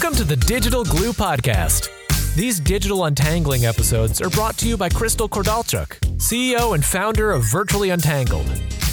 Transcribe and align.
Welcome 0.00 0.18
to 0.18 0.36
the 0.36 0.36
Digital 0.36 0.84
Glue 0.84 1.12
Podcast. 1.12 1.90
These 2.36 2.60
digital 2.60 3.06
untangling 3.06 3.66
episodes 3.66 4.22
are 4.22 4.30
brought 4.30 4.56
to 4.58 4.68
you 4.68 4.76
by 4.76 4.88
Crystal 4.88 5.28
Kordalchuk, 5.28 5.88
CEO 6.18 6.76
and 6.76 6.84
founder 6.84 7.32
of 7.32 7.42
Virtually 7.42 7.90
Untangled. 7.90 8.46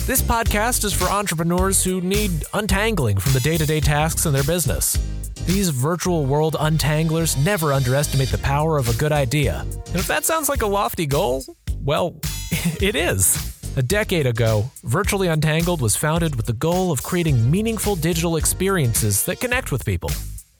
This 0.07 0.20
podcast 0.20 0.83
is 0.83 0.94
for 0.94 1.05
entrepreneurs 1.05 1.83
who 1.83 2.02
need 2.02 2.44
untangling 2.55 3.20
from 3.20 3.33
the 3.33 3.39
day 3.39 3.55
to 3.55 3.68
day 3.68 3.79
tasks 3.79 4.26
in 4.26 4.33
their 4.33 4.44
business. 4.44 4.97
These 5.46 5.69
virtual 5.69 6.26
world 6.26 6.55
untanglers 6.60 7.37
never 7.46 7.72
underestimate 7.72 8.29
the 8.29 8.40
power 8.40 8.79
of 8.79 8.90
a 8.90 8.97
good 8.97 9.12
idea. 9.12 9.60
And 9.60 9.97
if 9.97 10.08
that 10.08 10.26
sounds 10.26 10.49
like 10.49 10.63
a 10.63 10.67
lofty 10.67 11.06
goal, 11.06 11.46
well, 11.83 12.15
it 12.81 12.96
is. 12.96 13.56
A 13.78 13.83
decade 13.83 14.26
ago, 14.26 14.72
Virtually 14.83 15.28
Untangled 15.28 15.81
was 15.81 15.96
founded 15.96 16.35
with 16.35 16.48
the 16.48 16.53
goal 16.53 16.91
of 16.91 17.03
creating 17.03 17.52
meaningful 17.52 17.95
digital 17.95 18.38
experiences 18.38 19.23
that 19.26 19.40
connect 19.40 19.72
with 19.72 19.85
people. 19.85 20.09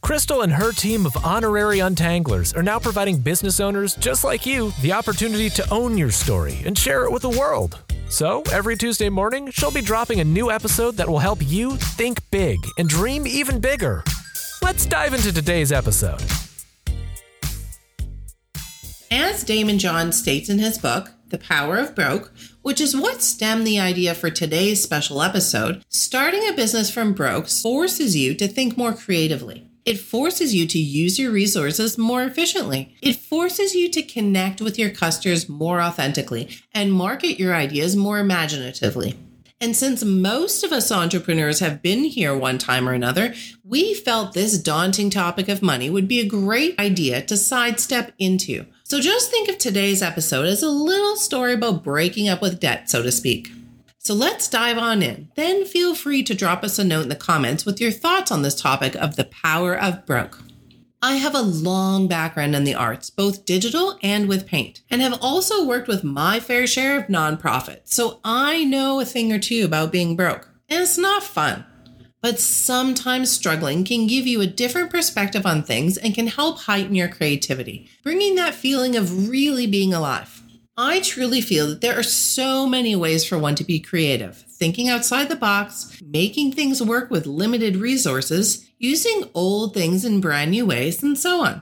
Crystal 0.06 0.44
and 0.44 0.54
her 0.54 0.72
team 0.72 1.08
of 1.08 1.26
honorary 1.26 1.80
untanglers 1.80 2.56
are 2.56 2.62
now 2.62 2.78
providing 2.78 3.18
business 3.20 3.60
owners 3.60 3.96
just 3.96 4.24
like 4.24 4.46
you 4.46 4.72
the 4.84 4.92
opportunity 4.92 5.50
to 5.50 5.68
own 5.74 5.98
your 5.98 6.12
story 6.12 6.62
and 6.64 6.78
share 6.78 7.06
it 7.06 7.12
with 7.12 7.24
the 7.24 7.32
world. 7.32 7.80
So, 8.08 8.44
every 8.52 8.78
Tuesday 8.78 9.10
morning, 9.10 9.50
she'll 9.50 9.72
be 9.72 9.82
dropping 9.82 10.20
a 10.20 10.24
new 10.24 10.52
episode 10.52 10.96
that 10.98 11.10
will 11.10 11.18
help 11.18 11.40
you 11.42 11.76
think 11.78 12.20
big 12.30 12.60
and 12.78 12.88
dream 12.88 13.26
even 13.26 13.60
bigger. 13.60 14.04
Let's 14.62 14.86
dive 14.86 15.16
into 15.16 15.34
today's 15.34 15.72
episode. 15.72 16.22
As 19.10 19.44
Daymond 19.44 19.80
John 19.80 20.12
states 20.12 20.50
in 20.50 20.60
his 20.60 20.78
book, 20.78 21.14
The 21.30 21.40
Power 21.40 21.78
of 21.78 21.96
Broke, 21.96 22.32
which 22.62 22.80
is 22.80 22.96
what 22.96 23.24
stemmed 23.24 23.66
the 23.66 23.80
idea 23.80 24.14
for 24.14 24.30
today's 24.30 24.84
special 24.84 25.24
episode, 25.24 25.84
starting 25.90 26.48
a 26.48 26.54
business 26.54 26.92
from 26.92 27.14
broke 27.14 27.48
forces 27.48 28.16
you 28.16 28.36
to 28.36 28.48
think 28.48 28.78
more 28.78 28.94
creatively. 28.94 29.72
It 29.86 30.00
forces 30.00 30.56
you 30.56 30.66
to 30.66 30.80
use 30.80 31.20
your 31.20 31.32
resources 31.32 31.96
more 31.96 32.24
efficiently. 32.24 32.96
It 33.04 33.18
forces 33.18 33.76
you 33.76 33.88
to 33.92 34.02
connect 34.02 34.60
with 34.60 34.80
your 34.80 34.90
customers 34.90 35.48
more 35.48 35.80
authentically 35.80 36.50
and 36.74 36.92
market 36.92 37.40
your 37.40 37.54
ideas 37.54 37.96
more 37.96 38.18
imaginatively. 38.18 39.16
And 39.62 39.76
since 39.76 40.04
most 40.04 40.64
of 40.64 40.72
us 40.72 40.92
entrepreneurs 40.92 41.60
have 41.60 41.84
been 41.84 42.04
here 42.04 42.36
one 42.36 42.58
time 42.58 42.90
or 42.90 42.94
another, 42.94 43.36
we 43.64 43.94
felt 43.94 44.34
this 44.34 44.58
daunting 44.58 45.12
topic 45.12 45.48
of 45.50 45.62
money 45.62 45.90
would 45.90 46.08
be 46.08 46.20
a 46.20 46.28
great 46.28 46.78
idea 46.80 47.22
to 47.22 47.38
sidestep 47.38 48.12
into. 48.18 48.66
So 48.84 49.00
just 49.00 49.30
think 49.30 49.50
of 49.50 49.60
today's 49.60 50.02
episode 50.02 50.48
as 50.48 50.64
a 50.64 50.70
little 50.70 51.16
story 51.16 51.54
about 51.54 51.84
breaking 51.84 52.28
up 52.28 52.42
with 52.42 52.60
debt, 52.60 52.90
so 52.90 53.04
to 53.04 53.12
speak. 53.12 53.52
So 54.06 54.14
let's 54.14 54.48
dive 54.48 54.78
on 54.78 55.02
in. 55.02 55.32
Then 55.36 55.66
feel 55.66 55.96
free 55.96 56.22
to 56.26 56.36
drop 56.36 56.64
us 56.64 56.78
a 56.78 56.84
note 56.84 57.02
in 57.02 57.10
the 57.10 57.16
comments 57.16 57.66
with 57.66 57.82
your 57.82 57.90
thoughts 57.90 58.32
on 58.32 58.44
this 58.44 58.54
topic 58.54 58.94
of 58.94 59.16
the 59.16 59.24
power 59.24 59.76
of 59.76 60.06
broke. 60.06 60.44
I 61.02 61.16
have 61.16 61.34
a 61.34 61.42
long 61.42 62.08
background 62.08 62.56
in 62.56 62.66
the 62.66 62.76
arts, 62.76 63.10
both 63.10 63.46
digital 63.46 63.98
and 64.04 64.30
with 64.30 64.46
paint, 64.46 64.82
and 64.92 65.02
have 65.02 65.18
also 65.24 65.66
worked 65.66 65.88
with 65.88 66.04
my 66.04 66.40
fair 66.40 66.68
share 66.68 67.00
of 67.00 67.08
nonprofits, 67.08 67.86
so 67.86 68.20
I 68.24 68.64
know 68.64 69.00
a 69.00 69.06
thing 69.06 69.34
or 69.34 69.40
two 69.40 69.66
about 69.66 69.92
being 69.92 70.16
broke. 70.16 70.50
And 70.70 70.84
it's 70.84 71.00
not 71.00 71.24
fun. 71.24 71.66
But 72.22 72.40
sometimes 72.40 73.32
struggling 73.32 73.84
can 73.84 74.06
give 74.06 74.28
you 74.28 74.40
a 74.40 74.46
different 74.46 74.92
perspective 74.92 75.48
on 75.48 75.64
things 75.64 75.98
and 75.98 76.14
can 76.14 76.28
help 76.28 76.60
heighten 76.60 76.94
your 76.94 77.10
creativity, 77.10 77.90
bringing 78.04 78.36
that 78.36 78.54
feeling 78.54 78.96
of 78.96 79.30
really 79.30 79.66
being 79.66 79.96
alive. 79.96 80.44
I 80.78 81.00
truly 81.00 81.40
feel 81.40 81.68
that 81.68 81.80
there 81.80 81.98
are 81.98 82.04
so 82.04 82.68
many 82.68 82.98
ways 82.98 83.24
for 83.24 83.38
one 83.38 83.56
to 83.56 83.64
be 83.64 83.80
creative, 83.80 84.36
thinking 84.36 84.90
outside 84.90 85.30
the 85.30 85.38
box, 85.38 85.98
making 86.06 86.52
things 86.52 86.84
work 86.84 87.10
with 87.10 87.26
limited 87.26 87.78
resources, 87.78 88.70
using 88.78 89.30
old 89.34 89.74
things 89.74 90.04
in 90.04 90.20
brand 90.20 90.52
new 90.52 90.66
ways, 90.66 91.02
and 91.02 91.18
so 91.18 91.46
on. 91.46 91.62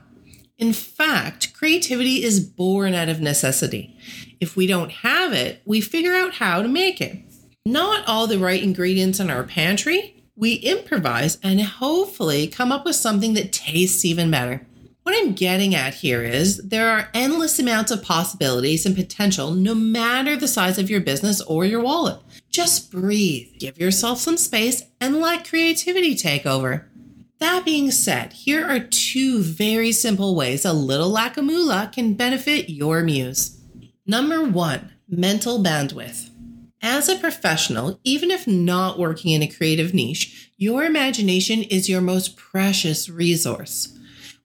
In 0.58 0.72
fact, 0.72 1.54
creativity 1.54 2.24
is 2.24 2.40
born 2.40 2.92
out 2.92 3.08
of 3.08 3.20
necessity. 3.20 3.96
If 4.40 4.56
we 4.56 4.66
don't 4.66 4.90
have 4.90 5.32
it, 5.32 5.62
we 5.64 5.80
figure 5.80 6.14
out 6.14 6.34
how 6.34 6.60
to 6.62 6.68
make 6.68 7.00
it. 7.00 7.22
Not 7.64 8.04
all 8.08 8.26
the 8.26 8.38
right 8.38 8.62
ingredients 8.62 9.20
in 9.20 9.30
our 9.30 9.44
pantry, 9.44 10.24
we 10.34 10.54
improvise 10.54 11.38
and 11.40 11.62
hopefully 11.62 12.48
come 12.48 12.72
up 12.72 12.84
with 12.84 12.96
something 12.96 13.34
that 13.34 13.52
tastes 13.52 14.04
even 14.04 14.32
better. 14.32 14.66
What 15.14 15.26
I'm 15.26 15.34
getting 15.34 15.76
at 15.76 15.94
here 15.94 16.24
is 16.24 16.58
there 16.58 16.90
are 16.90 17.08
endless 17.14 17.60
amounts 17.60 17.92
of 17.92 18.02
possibilities 18.02 18.84
and 18.84 18.96
potential 18.96 19.52
no 19.52 19.72
matter 19.72 20.36
the 20.36 20.48
size 20.48 20.76
of 20.76 20.90
your 20.90 21.00
business 21.00 21.40
or 21.42 21.64
your 21.64 21.80
wallet. 21.80 22.18
Just 22.50 22.90
breathe, 22.90 23.46
give 23.60 23.78
yourself 23.78 24.18
some 24.18 24.36
space, 24.36 24.82
and 25.00 25.20
let 25.20 25.48
creativity 25.48 26.16
take 26.16 26.46
over. 26.46 26.90
That 27.38 27.64
being 27.64 27.92
said, 27.92 28.32
here 28.32 28.66
are 28.66 28.80
two 28.80 29.40
very 29.40 29.92
simple 29.92 30.34
ways 30.34 30.64
a 30.64 30.72
little 30.72 31.10
lack 31.10 31.36
of 31.36 31.44
moolah 31.44 31.92
can 31.94 32.14
benefit 32.14 32.68
your 32.68 33.04
muse. 33.04 33.60
Number 34.04 34.42
one, 34.42 34.94
mental 35.08 35.62
bandwidth. 35.62 36.28
As 36.82 37.08
a 37.08 37.20
professional, 37.20 38.00
even 38.02 38.32
if 38.32 38.48
not 38.48 38.98
working 38.98 39.30
in 39.30 39.44
a 39.44 39.48
creative 39.48 39.94
niche, 39.94 40.50
your 40.56 40.82
imagination 40.82 41.62
is 41.62 41.88
your 41.88 42.00
most 42.00 42.36
precious 42.36 43.08
resource. 43.08 43.96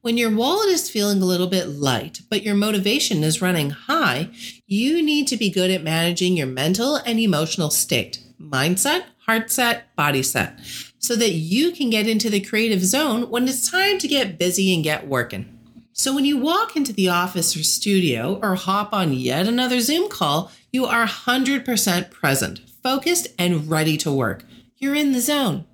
When 0.02 0.18
your 0.18 0.34
wallet 0.34 0.70
is 0.70 0.90
feeling 0.90 1.22
a 1.22 1.26
little 1.26 1.48
bit 1.48 1.68
light, 1.68 2.22
but 2.30 2.42
your 2.42 2.56
motivation 2.56 3.22
is 3.22 3.42
running 3.42 3.72
high, 3.72 4.30
you 4.66 5.04
need 5.04 5.28
to 5.28 5.36
be 5.36 5.50
good 5.50 5.70
at 5.72 5.84
managing 5.84 6.38
your 6.38 6.48
mental 6.48 6.96
and 6.96 7.20
emotional 7.20 7.70
state, 7.70 8.24
mindset, 8.40 9.04
heart 9.26 9.52
set, 9.52 9.94
body 9.98 10.24
set, 10.24 10.58
so 11.00 11.18
that 11.18 11.32
you 11.32 11.74
can 11.74 11.90
get 11.90 12.08
into 12.08 12.30
the 12.30 12.40
creative 12.40 12.82
zone 12.82 13.30
when 13.30 13.46
it's 13.46 13.70
time 13.70 13.98
to 13.98 14.08
get 14.08 14.40
busy 14.40 14.74
and 14.74 14.86
get 14.86 15.06
working. 15.06 15.60
So 15.92 16.16
when 16.16 16.24
you 16.24 16.38
walk 16.38 16.78
into 16.78 16.94
the 16.94 17.10
office 17.10 17.58
or 17.58 17.64
studio 17.64 18.40
or 18.42 18.56
hop 18.56 18.94
on 18.94 19.12
yet 19.12 19.50
another 19.50 19.82
Zoom 19.82 20.08
call, 20.08 20.50
you 20.72 20.86
are 20.86 21.06
100% 21.06 22.10
present, 22.10 22.62
focused, 22.82 23.28
and 23.38 23.70
ready 23.70 23.98
to 23.98 24.14
work. 24.14 24.46
You're 24.78 24.96
in 24.96 25.12
the 25.12 25.20
zone. 25.20 25.66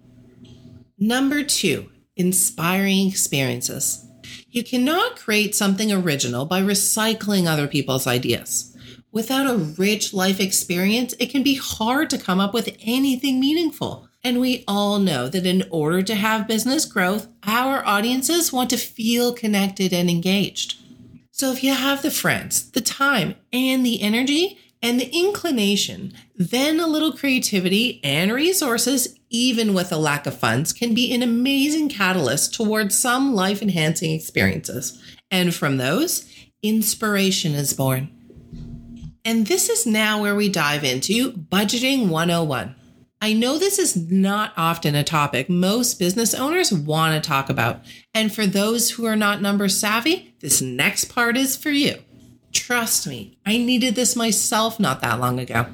Number 0.97 1.44
two, 1.44 1.91
inspiring 2.16 3.08
experiences. 3.08 4.05
You 4.50 4.63
cannot 4.63 5.18
create 5.18 5.56
something 5.56 5.91
original 5.91 6.46
by 6.46 6.62
recycling 6.62 7.47
other 7.47 7.68
people's 7.68 8.07
ideas. 8.07 8.75
Without 9.12 9.50
a 9.50 9.57
rich 9.57 10.13
life 10.13 10.40
experience, 10.40 11.13
it 11.19 11.28
can 11.28 11.41
be 11.41 11.56
hard 11.56 12.09
to 12.09 12.18
come 12.18 12.40
up 12.40 12.53
with 12.53 12.75
anything 12.81 13.40
meaningful. 13.40 14.09
And 14.23 14.41
we 14.41 14.63
all 14.68 15.00
know 15.00 15.29
that 15.29 15.46
in 15.46 15.63
order 15.69 16.01
to 16.01 16.16
have 16.16 16.47
business 16.47 16.85
growth, 16.85 17.28
our 17.44 17.85
audiences 17.85 18.51
want 18.51 18.69
to 18.72 18.78
feel 18.78 19.34
connected 19.34 19.94
and 19.94 20.09
engaged. 20.09 20.75
So 21.31 21.52
if 21.52 21.63
you 21.63 21.73
have 21.73 22.02
the 22.02 22.12
friends, 22.12 22.72
the 22.72 22.81
time, 22.81 23.35
and 23.53 23.85
the 23.85 24.02
energy, 24.02 24.57
and 24.81 25.00
the 25.00 25.09
inclination, 25.16 26.13
then 26.35 26.79
a 26.79 26.88
little 26.88 27.12
creativity 27.12 28.00
and 28.03 28.31
resources, 28.31 29.17
even 29.35 29.73
with 29.73 29.91
a 29.91 29.97
lack 29.97 30.25
of 30.25 30.38
funds, 30.38 30.72
can 30.72 30.94
be 30.94 31.13
an 31.13 31.22
amazing 31.22 31.90
catalyst 31.90 32.53
towards 32.53 32.97
some 32.97 33.35
life 33.35 33.62
enhancing 33.62 34.12
experiences. 34.12 35.01
And 35.29 35.53
from 35.53 35.78
those, 35.78 36.31
inspiration 36.63 37.53
is 37.53 37.73
born. 37.73 38.09
And 39.25 39.47
this 39.47 39.69
is 39.69 39.85
now 39.85 40.22
where 40.22 40.35
we 40.35 40.50
dive 40.50 40.84
into 40.84 41.34
Budgeting 41.34 42.09
101. 42.09 42.75
I 43.22 43.34
know 43.34 43.57
this 43.57 43.79
is 43.79 43.96
not 43.96 44.53
often 44.56 44.94
a 44.94 45.03
topic 45.03 45.50
most 45.50 45.97
business 46.00 46.34
owners 46.34 46.72
want 46.72 47.22
to 47.22 47.28
talk 47.28 47.50
about. 47.50 47.84
And 48.13 48.34
for 48.34 48.46
those 48.46 48.91
who 48.91 49.06
are 49.06 49.16
not 49.16 49.41
number 49.41 49.67
savvy, 49.67 50.35
this 50.40 50.62
next 50.62 51.06
part 51.06 51.35
is 51.35 51.57
for 51.57 51.72
you. 51.72 51.96
Trust 52.53 53.07
me, 53.07 53.38
I 53.46 53.57
needed 53.57 53.96
this 53.96 54.16
myself 54.16 54.79
not 54.79 55.02
that 55.02 55.19
long 55.19 55.40
ago. 55.40 55.66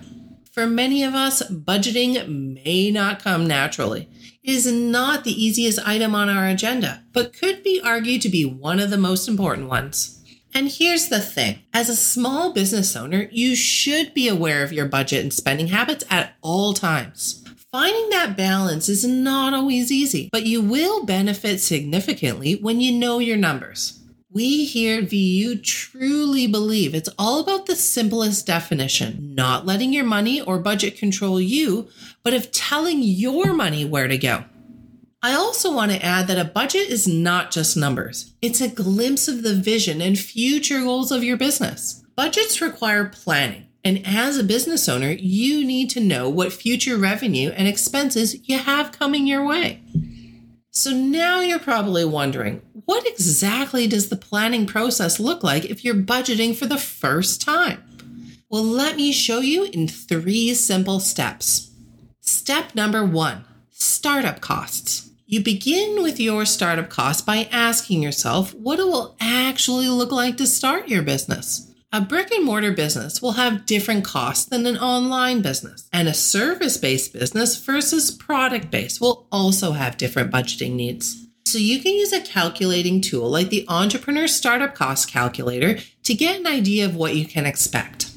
For 0.51 0.67
many 0.67 1.01
of 1.03 1.15
us, 1.15 1.41
budgeting 1.49 2.61
may 2.61 2.91
not 2.91 3.23
come 3.23 3.47
naturally. 3.47 4.09
It 4.43 4.51
is 4.51 4.69
not 4.69 5.23
the 5.23 5.31
easiest 5.31 5.79
item 5.87 6.13
on 6.13 6.27
our 6.27 6.45
agenda, 6.45 7.03
but 7.13 7.31
could 7.31 7.63
be 7.63 7.79
argued 7.81 8.21
to 8.23 8.29
be 8.29 8.43
one 8.43 8.81
of 8.81 8.89
the 8.89 8.97
most 8.97 9.29
important 9.29 9.69
ones. 9.69 10.21
And 10.53 10.67
here's 10.67 11.07
the 11.07 11.21
thing 11.21 11.59
as 11.73 11.87
a 11.87 11.95
small 11.95 12.51
business 12.51 12.97
owner, 12.97 13.29
you 13.31 13.55
should 13.55 14.13
be 14.13 14.27
aware 14.27 14.61
of 14.61 14.73
your 14.73 14.87
budget 14.87 15.23
and 15.23 15.33
spending 15.33 15.67
habits 15.67 16.03
at 16.09 16.33
all 16.41 16.73
times. 16.73 17.45
Finding 17.71 18.09
that 18.09 18.35
balance 18.35 18.89
is 18.89 19.05
not 19.05 19.53
always 19.53 19.89
easy, 19.89 20.27
but 20.33 20.45
you 20.45 20.61
will 20.61 21.05
benefit 21.05 21.61
significantly 21.61 22.55
when 22.55 22.81
you 22.81 22.91
know 22.91 23.19
your 23.19 23.37
numbers. 23.37 24.00
We 24.33 24.63
here 24.63 24.99
at 24.99 25.09
VU 25.09 25.57
truly 25.57 26.47
believe 26.47 26.95
it's 26.95 27.09
all 27.19 27.41
about 27.41 27.65
the 27.65 27.75
simplest 27.75 28.47
definition, 28.47 29.35
not 29.35 29.65
letting 29.65 29.91
your 29.91 30.05
money 30.05 30.39
or 30.39 30.57
budget 30.57 30.95
control 30.95 31.41
you, 31.41 31.89
but 32.23 32.33
of 32.33 32.49
telling 32.49 33.03
your 33.03 33.53
money 33.53 33.83
where 33.83 34.07
to 34.07 34.17
go. 34.17 34.45
I 35.21 35.33
also 35.33 35.75
want 35.75 35.91
to 35.91 36.01
add 36.01 36.27
that 36.27 36.39
a 36.39 36.49
budget 36.49 36.87
is 36.87 37.09
not 37.09 37.51
just 37.51 37.75
numbers. 37.75 38.33
It's 38.41 38.61
a 38.61 38.69
glimpse 38.69 39.27
of 39.27 39.43
the 39.43 39.53
vision 39.53 40.01
and 40.01 40.17
future 40.17 40.79
goals 40.79 41.11
of 41.11 41.25
your 41.25 41.35
business. 41.35 42.01
Budgets 42.15 42.61
require 42.61 43.09
planning. 43.09 43.65
And 43.83 44.01
as 44.07 44.37
a 44.37 44.45
business 44.45 44.87
owner, 44.87 45.11
you 45.11 45.67
need 45.67 45.89
to 45.89 45.99
know 45.99 46.29
what 46.29 46.53
future 46.53 46.95
revenue 46.95 47.49
and 47.49 47.67
expenses 47.67 48.47
you 48.47 48.59
have 48.59 48.93
coming 48.93 49.27
your 49.27 49.45
way. 49.45 49.83
So 50.73 50.91
now 50.91 51.41
you're 51.41 51.59
probably 51.59 52.05
wondering 52.05 52.61
what 52.85 53.05
exactly 53.05 53.87
does 53.87 54.07
the 54.07 54.15
planning 54.15 54.65
process 54.65 55.19
look 55.19 55.43
like 55.43 55.65
if 55.65 55.83
you're 55.83 55.93
budgeting 55.93 56.55
for 56.55 56.65
the 56.65 56.77
first 56.77 57.41
time? 57.41 57.83
Well, 58.49 58.63
let 58.63 58.95
me 58.95 59.11
show 59.11 59.39
you 59.39 59.65
in 59.65 59.89
three 59.89 60.53
simple 60.53 61.01
steps. 61.01 61.71
Step 62.21 62.73
number 62.73 63.05
one 63.05 63.43
startup 63.69 64.39
costs. 64.39 65.09
You 65.25 65.43
begin 65.43 66.03
with 66.03 66.21
your 66.21 66.45
startup 66.45 66.89
costs 66.89 67.21
by 67.21 67.49
asking 67.51 68.01
yourself 68.01 68.53
what 68.53 68.79
it 68.79 68.85
will 68.85 69.17
actually 69.19 69.89
look 69.89 70.11
like 70.13 70.37
to 70.37 70.47
start 70.47 70.87
your 70.87 71.01
business. 71.01 71.70
A 71.93 71.99
brick 71.99 72.31
and 72.31 72.45
mortar 72.45 72.71
business 72.71 73.21
will 73.21 73.33
have 73.33 73.65
different 73.65 74.05
costs 74.05 74.45
than 74.45 74.65
an 74.65 74.77
online 74.77 75.41
business, 75.41 75.89
and 75.91 76.07
a 76.07 76.13
service 76.13 76.77
based 76.77 77.11
business 77.11 77.57
versus 77.57 78.11
product 78.11 78.71
based 78.71 79.01
will 79.01 79.27
also 79.29 79.73
have 79.73 79.97
different 79.97 80.31
budgeting 80.31 80.75
needs. 80.75 81.27
So 81.45 81.57
you 81.57 81.81
can 81.81 81.91
use 81.91 82.13
a 82.13 82.21
calculating 82.21 83.01
tool 83.01 83.29
like 83.29 83.49
the 83.49 83.65
Entrepreneur 83.67 84.25
Startup 84.29 84.73
Cost 84.73 85.09
Calculator 85.09 85.79
to 86.03 86.13
get 86.13 86.39
an 86.39 86.47
idea 86.47 86.85
of 86.85 86.95
what 86.95 87.13
you 87.17 87.25
can 87.25 87.45
expect. 87.45 88.09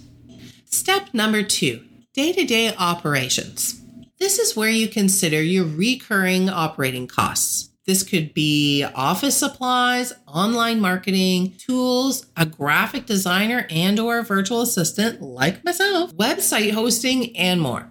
Step 0.67 1.09
number 1.13 1.43
two 1.43 1.85
day 2.13 2.33
to 2.33 2.45
day 2.45 2.73
operations. 2.79 3.83
This 4.21 4.39
is 4.39 4.55
where 4.55 4.71
you 4.71 4.87
consider 4.87 5.43
your 5.43 5.65
recurring 5.65 6.49
operating 6.49 7.09
costs. 7.09 7.71
This 7.87 8.03
could 8.03 8.33
be 8.33 8.83
office 8.95 9.37
supplies, 9.37 10.15
online 10.27 10.81
marketing, 10.81 11.55
tools, 11.59 12.27
a 12.35 12.47
graphic 12.47 13.05
designer 13.05 13.67
and 13.69 14.01
or 14.01 14.19
a 14.19 14.25
virtual 14.25 14.63
assistant 14.63 15.21
like 15.21 15.63
myself, 15.67 16.15
website 16.15 16.73
hosting 16.73 17.37
and 17.37 17.61
more. 17.61 17.91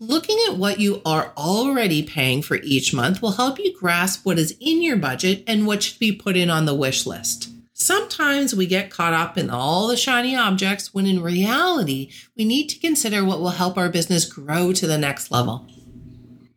Looking 0.00 0.38
at 0.48 0.56
what 0.56 0.80
you 0.80 1.00
are 1.06 1.32
already 1.36 2.02
paying 2.02 2.42
for 2.42 2.56
each 2.56 2.92
month 2.92 3.22
will 3.22 3.32
help 3.32 3.60
you 3.60 3.78
grasp 3.78 4.26
what 4.26 4.38
is 4.38 4.56
in 4.58 4.82
your 4.82 4.96
budget 4.96 5.44
and 5.46 5.64
what 5.64 5.84
should 5.84 6.00
be 6.00 6.10
put 6.10 6.36
in 6.36 6.50
on 6.50 6.64
the 6.64 6.74
wish 6.74 7.06
list. 7.06 7.50
Sometimes 7.72 8.54
we 8.54 8.66
get 8.66 8.90
caught 8.90 9.12
up 9.12 9.38
in 9.38 9.48
all 9.48 9.86
the 9.86 9.96
shiny 9.96 10.34
objects 10.34 10.92
when 10.92 11.06
in 11.06 11.22
reality, 11.22 12.10
we 12.36 12.44
need 12.44 12.68
to 12.68 12.80
consider 12.80 13.24
what 13.24 13.40
will 13.40 13.50
help 13.50 13.78
our 13.78 13.88
business 13.88 14.24
grow 14.24 14.72
to 14.72 14.88
the 14.88 14.98
next 14.98 15.30
level. 15.30 15.68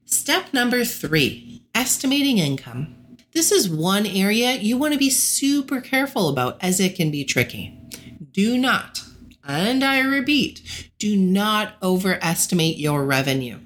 Step 0.06 0.54
number 0.54 0.84
three 0.84 1.52
estimating 1.75 2.38
income. 2.38 2.96
This 3.34 3.52
is 3.52 3.70
one 3.70 4.06
area 4.06 4.54
you 4.54 4.78
want 4.78 4.94
to 4.94 5.00
be 5.00 5.10
super 5.10 5.81
careful 5.81 6.30
about 6.30 6.58
as 6.62 6.80
it 6.80 6.96
can 6.96 7.10
be 7.10 7.25
tricky. 7.25 7.80
Do 8.31 8.58
not, 8.58 9.04
and 9.44 9.84
I 9.84 10.00
repeat, 10.00 10.92
do 11.00 11.18
not 11.18 11.74
overestimate 11.81 12.78
your 12.78 13.04
revenue. 13.04 13.60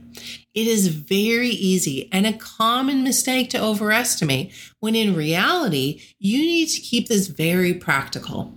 It 0.54 0.68
is 0.68 0.88
very 0.88 1.50
easy 1.50 2.10
and 2.12 2.26
a 2.26 2.34
common 2.34 3.04
mistake 3.04 3.50
to 3.52 3.62
overestimate 3.62 4.54
when 4.80 4.96
in 4.96 5.16
reality, 5.16 6.02
you 6.18 6.40
need 6.40 6.70
to 6.70 6.82
keep 6.82 7.08
this 7.08 7.28
very 7.28 7.74
practical. 7.74 8.54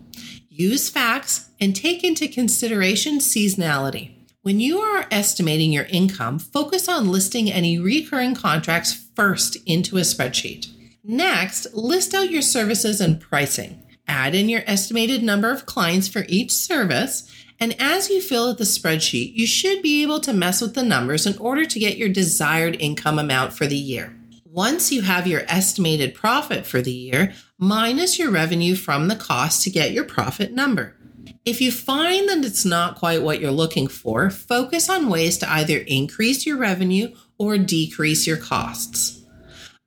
Use 0.48 0.88
facts 0.88 1.50
and 1.60 1.76
take 1.76 2.02
into 2.02 2.28
consideration 2.28 3.18
seasonality. 3.18 4.14
When 4.42 4.58
you 4.58 4.78
are 4.78 5.06
estimating 5.10 5.72
your 5.72 5.84
income, 5.84 6.38
focus 6.38 6.88
on 6.88 7.10
listing 7.10 7.50
any 7.50 7.78
recurring 7.78 8.34
contracts 8.34 9.08
first 9.14 9.56
into 9.66 9.98
a 9.98 10.00
spreadsheet. 10.00 10.68
Next, 11.04 11.74
list 11.74 12.14
out 12.14 12.30
your 12.30 12.42
services 12.42 13.00
and 13.00 13.20
pricing. 13.20 13.82
Add 14.08 14.34
in 14.34 14.48
your 14.48 14.62
estimated 14.66 15.22
number 15.22 15.50
of 15.50 15.66
clients 15.66 16.08
for 16.08 16.24
each 16.28 16.52
service 16.52 17.30
and 17.62 17.76
as 17.78 18.08
you 18.08 18.22
fill 18.22 18.48
out 18.48 18.56
the 18.56 18.64
spreadsheet, 18.64 19.34
you 19.34 19.46
should 19.46 19.82
be 19.82 20.02
able 20.02 20.20
to 20.20 20.32
mess 20.32 20.62
with 20.62 20.74
the 20.74 20.82
numbers 20.82 21.26
in 21.26 21.36
order 21.36 21.66
to 21.66 21.78
get 21.78 21.98
your 21.98 22.08
desired 22.08 22.74
income 22.80 23.18
amount 23.18 23.52
for 23.52 23.66
the 23.66 23.76
year. 23.76 24.16
Once 24.46 24.90
you 24.90 25.02
have 25.02 25.26
your 25.26 25.42
estimated 25.46 26.14
profit 26.14 26.66
for 26.66 26.80
the 26.80 26.92
year, 26.92 27.34
minus 27.58 28.18
your 28.18 28.30
revenue 28.30 28.74
from 28.74 29.08
the 29.08 29.14
cost 29.14 29.62
to 29.62 29.70
get 29.70 29.92
your 29.92 30.04
profit 30.04 30.52
number. 30.52 30.96
If 31.46 31.62
you 31.62 31.72
find 31.72 32.28
that 32.28 32.44
it's 32.44 32.66
not 32.66 32.96
quite 32.96 33.22
what 33.22 33.40
you're 33.40 33.50
looking 33.50 33.88
for, 33.88 34.28
focus 34.28 34.90
on 34.90 35.08
ways 35.08 35.38
to 35.38 35.50
either 35.50 35.78
increase 35.78 36.44
your 36.44 36.58
revenue 36.58 37.14
or 37.38 37.56
decrease 37.56 38.26
your 38.26 38.36
costs. 38.36 39.24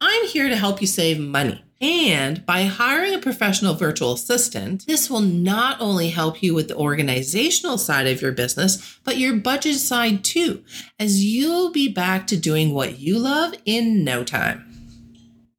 I'm 0.01 0.25
here 0.25 0.50
to 0.50 0.55
help 0.55 0.81
you 0.81 0.88
save 0.88 1.19
money. 1.19 1.63
And 1.79 2.44
by 2.45 2.63
hiring 2.63 3.13
a 3.13 3.19
professional 3.19 3.75
virtual 3.75 4.13
assistant, 4.13 4.88
this 4.88 5.09
will 5.09 5.21
not 5.21 5.79
only 5.79 6.09
help 6.09 6.41
you 6.41 6.55
with 6.55 6.69
the 6.69 6.77
organizational 6.77 7.77
side 7.77 8.07
of 8.07 8.21
your 8.21 8.31
business, 8.31 9.00
but 9.03 9.17
your 9.17 9.35
budget 9.35 9.75
side 9.75 10.23
too, 10.23 10.63
as 10.97 11.23
you'll 11.23 11.71
be 11.71 11.88
back 11.88 12.25
to 12.27 12.38
doing 12.38 12.73
what 12.73 13.00
you 13.00 13.19
love 13.19 13.53
in 13.65 14.03
no 14.03 14.23
time. 14.23 14.69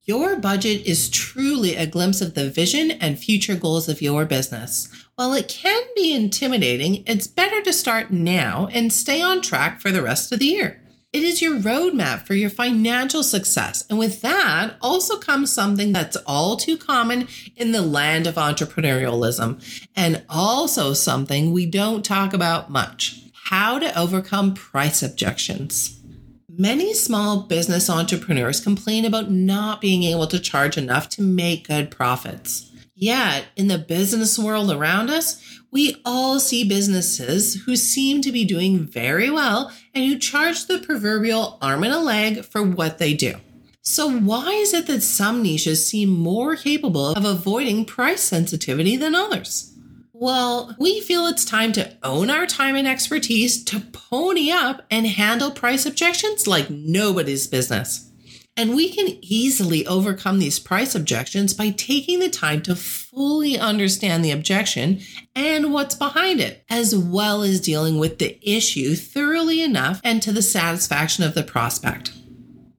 Your 0.06 0.36
budget 0.36 0.86
is 0.86 1.08
truly 1.08 1.76
a 1.76 1.86
glimpse 1.86 2.20
of 2.20 2.34
the 2.34 2.50
vision 2.50 2.90
and 2.90 3.18
future 3.18 3.56
goals 3.56 3.88
of 3.88 4.02
your 4.02 4.26
business. 4.26 4.88
While 5.16 5.34
it 5.34 5.46
can 5.46 5.82
be 5.94 6.12
intimidating, 6.12 7.04
it's 7.06 7.28
better 7.28 7.62
to 7.62 7.72
start 7.72 8.10
now 8.10 8.68
and 8.72 8.92
stay 8.92 9.22
on 9.22 9.42
track 9.42 9.80
for 9.80 9.92
the 9.92 10.02
rest 10.02 10.32
of 10.32 10.40
the 10.40 10.46
year. 10.46 10.80
It 11.12 11.22
is 11.22 11.40
your 11.40 11.60
roadmap 11.60 12.26
for 12.26 12.34
your 12.34 12.50
financial 12.50 13.22
success. 13.22 13.84
And 13.88 13.96
with 13.96 14.22
that 14.22 14.74
also 14.82 15.16
comes 15.16 15.52
something 15.52 15.92
that's 15.92 16.16
all 16.26 16.56
too 16.56 16.76
common 16.76 17.28
in 17.54 17.70
the 17.70 17.80
land 17.80 18.26
of 18.26 18.34
entrepreneurialism, 18.34 19.62
and 19.94 20.24
also 20.28 20.92
something 20.94 21.52
we 21.52 21.66
don't 21.66 22.04
talk 22.04 22.34
about 22.34 22.70
much 22.70 23.20
how 23.44 23.78
to 23.78 23.96
overcome 23.96 24.54
price 24.54 25.00
objections. 25.02 26.00
Many 26.48 26.94
small 26.94 27.42
business 27.42 27.90
entrepreneurs 27.90 28.58
complain 28.58 29.04
about 29.04 29.30
not 29.30 29.80
being 29.80 30.02
able 30.02 30.26
to 30.28 30.40
charge 30.40 30.78
enough 30.78 31.08
to 31.10 31.22
make 31.22 31.68
good 31.68 31.90
profits. 31.90 32.72
Yet, 32.94 33.46
in 33.56 33.66
the 33.66 33.78
business 33.78 34.38
world 34.38 34.70
around 34.70 35.10
us, 35.10 35.42
we 35.72 36.00
all 36.04 36.38
see 36.38 36.62
businesses 36.62 37.62
who 37.64 37.74
seem 37.74 38.22
to 38.22 38.30
be 38.30 38.44
doing 38.44 38.86
very 38.86 39.30
well 39.30 39.72
and 39.92 40.04
who 40.04 40.18
charge 40.18 40.66
the 40.66 40.78
proverbial 40.78 41.58
arm 41.60 41.82
and 41.82 41.92
a 41.92 41.98
leg 41.98 42.44
for 42.44 42.62
what 42.62 42.98
they 42.98 43.12
do. 43.12 43.34
So, 43.82 44.08
why 44.08 44.50
is 44.50 44.72
it 44.72 44.86
that 44.86 45.02
some 45.02 45.42
niches 45.42 45.86
seem 45.86 46.08
more 46.08 46.56
capable 46.56 47.10
of 47.10 47.24
avoiding 47.24 47.84
price 47.84 48.22
sensitivity 48.22 48.96
than 48.96 49.14
others? 49.14 49.74
Well, 50.12 50.76
we 50.78 51.00
feel 51.00 51.26
it's 51.26 51.44
time 51.44 51.72
to 51.72 51.92
own 52.04 52.30
our 52.30 52.46
time 52.46 52.76
and 52.76 52.86
expertise 52.86 53.62
to 53.64 53.80
pony 53.80 54.52
up 54.52 54.86
and 54.88 55.06
handle 55.06 55.50
price 55.50 55.84
objections 55.84 56.46
like 56.46 56.70
nobody's 56.70 57.48
business. 57.48 58.10
And 58.56 58.76
we 58.76 58.88
can 58.90 59.18
easily 59.20 59.84
overcome 59.86 60.38
these 60.38 60.60
price 60.60 60.94
objections 60.94 61.54
by 61.54 61.70
taking 61.70 62.20
the 62.20 62.28
time 62.28 62.62
to 62.62 62.76
fully 62.76 63.58
understand 63.58 64.24
the 64.24 64.30
objection 64.30 65.00
and 65.34 65.72
what's 65.72 65.96
behind 65.96 66.40
it, 66.40 66.64
as 66.70 66.94
well 66.94 67.42
as 67.42 67.60
dealing 67.60 67.98
with 67.98 68.18
the 68.18 68.38
issue 68.42 68.94
thoroughly 68.94 69.60
enough 69.60 70.00
and 70.04 70.22
to 70.22 70.32
the 70.32 70.42
satisfaction 70.42 71.24
of 71.24 71.34
the 71.34 71.42
prospect. 71.42 72.12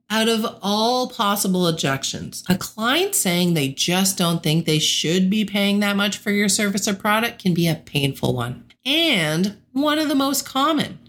Out 0.09 0.29
of 0.29 0.45
all 0.61 1.09
possible 1.09 1.67
objections, 1.67 2.43
a 2.47 2.57
client 2.57 3.15
saying 3.15 3.53
they 3.53 3.69
just 3.69 4.17
don't 4.17 4.43
think 4.43 4.65
they 4.65 4.79
should 4.79 5.29
be 5.29 5.43
paying 5.43 5.81
that 5.81 5.97
much 5.97 6.17
for 6.17 6.31
your 6.31 6.47
service 6.47 6.87
or 6.87 6.93
product 6.93 7.41
can 7.41 7.53
be 7.53 7.67
a 7.67 7.75
painful 7.75 8.33
one 8.33 8.65
and 8.85 9.57
one 9.73 9.99
of 9.99 10.07
the 10.07 10.15
most 10.15 10.45
common. 10.45 10.99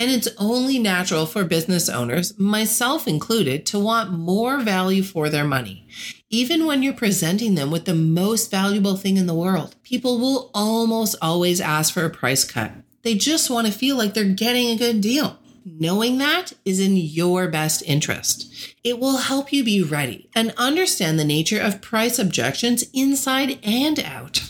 And 0.00 0.10
it's 0.10 0.28
only 0.38 0.78
natural 0.78 1.26
for 1.26 1.44
business 1.44 1.90
owners, 1.90 2.38
myself 2.38 3.06
included, 3.06 3.66
to 3.66 3.78
want 3.78 4.10
more 4.10 4.58
value 4.58 5.02
for 5.02 5.28
their 5.28 5.44
money. 5.44 5.86
Even 6.30 6.64
when 6.64 6.82
you're 6.82 6.94
presenting 6.94 7.54
them 7.54 7.70
with 7.70 7.84
the 7.84 7.94
most 7.94 8.50
valuable 8.50 8.96
thing 8.96 9.18
in 9.18 9.26
the 9.26 9.34
world, 9.34 9.76
people 9.82 10.18
will 10.18 10.50
almost 10.54 11.16
always 11.20 11.60
ask 11.60 11.92
for 11.92 12.06
a 12.06 12.10
price 12.10 12.44
cut. 12.44 12.72
They 13.02 13.14
just 13.14 13.50
want 13.50 13.66
to 13.66 13.72
feel 13.74 13.94
like 13.94 14.14
they're 14.14 14.24
getting 14.24 14.68
a 14.68 14.78
good 14.78 15.02
deal. 15.02 15.38
Knowing 15.66 16.16
that 16.16 16.54
is 16.64 16.80
in 16.80 16.96
your 16.96 17.48
best 17.48 17.82
interest. 17.82 18.74
It 18.82 18.98
will 18.98 19.18
help 19.18 19.52
you 19.52 19.62
be 19.62 19.82
ready 19.82 20.30
and 20.34 20.54
understand 20.56 21.18
the 21.18 21.24
nature 21.26 21.60
of 21.60 21.82
price 21.82 22.18
objections 22.18 22.84
inside 22.94 23.58
and 23.62 24.00
out. 24.00 24.48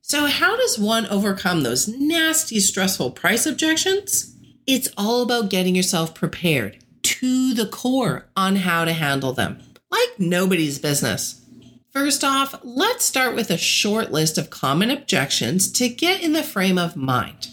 So, 0.00 0.26
how 0.26 0.56
does 0.56 0.76
one 0.76 1.06
overcome 1.06 1.62
those 1.62 1.86
nasty, 1.86 2.58
stressful 2.58 3.12
price 3.12 3.46
objections? 3.46 4.31
It's 4.66 4.88
all 4.96 5.22
about 5.22 5.50
getting 5.50 5.74
yourself 5.74 6.14
prepared 6.14 6.78
to 7.02 7.52
the 7.52 7.66
core 7.66 8.28
on 8.36 8.56
how 8.56 8.84
to 8.84 8.92
handle 8.92 9.32
them, 9.32 9.60
like 9.90 10.20
nobody's 10.20 10.78
business. 10.78 11.44
First 11.90 12.22
off, 12.22 12.60
let's 12.62 13.04
start 13.04 13.34
with 13.34 13.50
a 13.50 13.58
short 13.58 14.12
list 14.12 14.38
of 14.38 14.50
common 14.50 14.90
objections 14.90 15.70
to 15.72 15.88
get 15.88 16.22
in 16.22 16.32
the 16.32 16.44
frame 16.44 16.78
of 16.78 16.94
mind. 16.94 17.48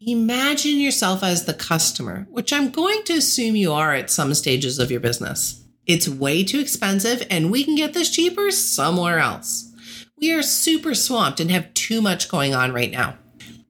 Imagine 0.00 0.78
yourself 0.78 1.22
as 1.22 1.44
the 1.44 1.54
customer, 1.54 2.26
which 2.30 2.52
I'm 2.52 2.70
going 2.70 3.04
to 3.04 3.14
assume 3.14 3.54
you 3.54 3.72
are 3.72 3.94
at 3.94 4.10
some 4.10 4.34
stages 4.34 4.80
of 4.80 4.90
your 4.90 5.00
business. 5.00 5.64
It's 5.86 6.08
way 6.08 6.42
too 6.42 6.58
expensive, 6.58 7.24
and 7.30 7.52
we 7.52 7.62
can 7.62 7.76
get 7.76 7.94
this 7.94 8.10
cheaper 8.10 8.50
somewhere 8.50 9.20
else. 9.20 9.72
We 10.20 10.32
are 10.32 10.42
super 10.42 10.94
swamped 10.94 11.38
and 11.38 11.52
have 11.52 11.72
too 11.74 12.02
much 12.02 12.28
going 12.28 12.52
on 12.52 12.72
right 12.72 12.90
now. 12.90 13.16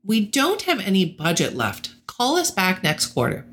We 0.03 0.25
don't 0.25 0.63
have 0.63 0.81
any 0.81 1.05
budget 1.05 1.55
left, 1.55 1.95
call 2.19 2.37
us 2.37 2.51
back 2.51 2.83
next 2.83 3.07
quarter. 3.07 3.47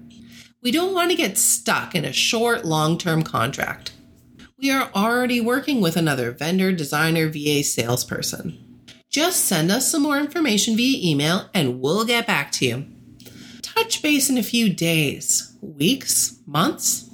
We 0.61 0.71
don't 0.71 0.93
want 0.93 1.11
to 1.11 1.17
get 1.17 1.37
stuck 1.37 1.93
in 1.93 2.03
a 2.03 2.11
short, 2.11 2.65
long 2.65 2.97
term 2.97 3.21
contract. 3.21 3.91
we 4.57 4.71
are 4.71 4.89
already 4.95 5.39
working 5.39 5.81
with 5.81 5.95
another 5.95 6.31
vendor, 6.31 6.71
designer, 6.71 7.29
VA 7.29 7.63
salesperson. 7.63 8.81
Just 9.11 9.45
send 9.45 9.71
us 9.71 9.91
some 9.91 10.01
more 10.01 10.17
information 10.17 10.75
via 10.75 10.97
email 11.11 11.49
and 11.53 11.79
we'll 11.79 12.05
get 12.05 12.25
back 12.25 12.51
to 12.53 12.65
you. 12.65 12.85
Touch 13.61 14.01
base 14.01 14.29
in 14.29 14.37
a 14.37 14.43
few 14.43 14.73
days, 14.73 15.55
weeks, 15.61 16.39
months, 16.47 17.09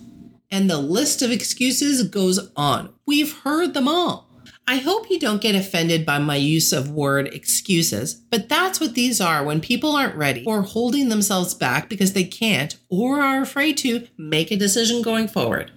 and 0.49 0.69
the 0.69 0.77
list 0.77 1.21
of 1.21 1.31
excuses 1.31 2.07
goes 2.07 2.51
on. 2.55 2.93
We've 3.05 3.39
heard 3.39 3.73
them 3.73 3.87
all. 3.87 4.30
I 4.71 4.77
hope 4.77 5.09
you 5.09 5.19
don't 5.19 5.41
get 5.41 5.53
offended 5.53 6.05
by 6.05 6.17
my 6.19 6.37
use 6.37 6.71
of 6.71 6.91
word 6.91 7.27
excuses, 7.33 8.13
but 8.13 8.47
that's 8.47 8.79
what 8.79 8.93
these 8.93 9.19
are 9.19 9.43
when 9.43 9.59
people 9.59 9.97
aren't 9.97 10.15
ready 10.15 10.45
or 10.45 10.61
holding 10.61 11.09
themselves 11.09 11.53
back 11.53 11.89
because 11.89 12.13
they 12.13 12.23
can't 12.23 12.77
or 12.87 13.19
are 13.19 13.41
afraid 13.41 13.77
to 13.79 14.07
make 14.17 14.49
a 14.49 14.55
decision 14.55 15.01
going 15.01 15.27
forward. 15.27 15.71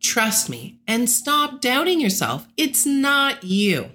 Trust 0.00 0.48
me 0.48 0.80
and 0.88 1.10
stop 1.10 1.60
doubting 1.60 2.00
yourself. 2.00 2.48
It's 2.56 2.86
not 2.86 3.44
you. 3.44 3.90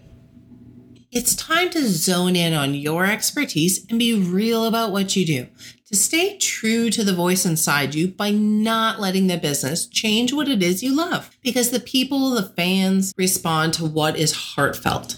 It's 1.09 1.35
time 1.35 1.69
to 1.69 1.87
zone 1.87 2.35
in 2.35 2.53
on 2.53 2.73
your 2.73 3.05
expertise 3.05 3.85
and 3.89 3.97
be 3.97 4.13
real 4.13 4.65
about 4.65 4.91
what 4.91 5.15
you 5.15 5.25
do. 5.25 5.47
To 5.85 5.95
stay 5.95 6.37
true 6.37 6.89
to 6.89 7.01
the 7.01 7.15
voice 7.15 7.45
inside 7.45 7.95
you 7.95 8.09
by 8.09 8.31
not 8.31 8.99
letting 8.99 9.27
the 9.27 9.37
business 9.37 9.87
change 9.87 10.33
what 10.33 10.49
it 10.49 10.61
is 10.61 10.83
you 10.83 10.93
love. 10.93 11.29
Because 11.41 11.69
the 11.69 11.79
people, 11.79 12.31
the 12.31 12.43
fans, 12.43 13.13
respond 13.17 13.73
to 13.75 13.85
what 13.85 14.17
is 14.17 14.33
heartfelt. 14.33 15.15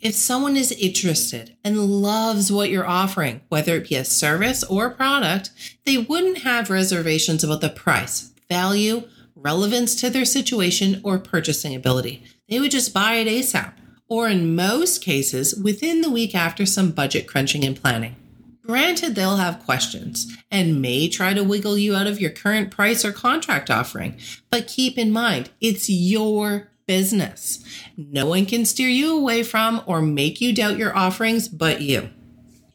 If 0.00 0.14
someone 0.14 0.56
is 0.56 0.72
interested 0.72 1.54
and 1.62 1.84
loves 1.84 2.50
what 2.50 2.70
you're 2.70 2.88
offering, 2.88 3.42
whether 3.50 3.76
it 3.76 3.90
be 3.90 3.96
a 3.96 4.06
service 4.06 4.64
or 4.64 4.88
product, 4.88 5.50
they 5.84 5.98
wouldn't 5.98 6.38
have 6.44 6.70
reservations 6.70 7.44
about 7.44 7.60
the 7.60 7.68
price, 7.68 8.32
value, 8.48 9.02
relevance 9.36 9.94
to 9.96 10.08
their 10.08 10.24
situation, 10.24 11.02
or 11.04 11.18
purchasing 11.18 11.74
ability. 11.74 12.24
They 12.48 12.58
would 12.58 12.70
just 12.70 12.94
buy 12.94 13.16
it 13.16 13.28
ASAP 13.28 13.74
or 14.10 14.28
in 14.28 14.54
most 14.54 15.02
cases, 15.02 15.54
within 15.54 16.02
the 16.02 16.10
week 16.10 16.34
after 16.34 16.66
some 16.66 16.90
budget 16.90 17.26
crunching 17.26 17.64
and 17.64 17.80
planning. 17.80 18.16
Granted, 18.66 19.14
they'll 19.14 19.36
have 19.36 19.64
questions 19.64 20.36
and 20.50 20.82
may 20.82 21.08
try 21.08 21.32
to 21.32 21.42
wiggle 21.42 21.78
you 21.78 21.96
out 21.96 22.06
of 22.06 22.20
your 22.20 22.30
current 22.30 22.70
price 22.70 23.04
or 23.04 23.12
contract 23.12 23.70
offering, 23.70 24.18
but 24.50 24.66
keep 24.66 24.98
in 24.98 25.10
mind, 25.10 25.50
it's 25.60 25.88
your 25.88 26.68
business. 26.86 27.64
No 27.96 28.26
one 28.26 28.46
can 28.46 28.64
steer 28.64 28.88
you 28.88 29.16
away 29.16 29.44
from 29.44 29.82
or 29.86 30.02
make 30.02 30.40
you 30.40 30.52
doubt 30.52 30.76
your 30.76 30.96
offerings 30.96 31.48
but 31.48 31.80
you. 31.80 32.10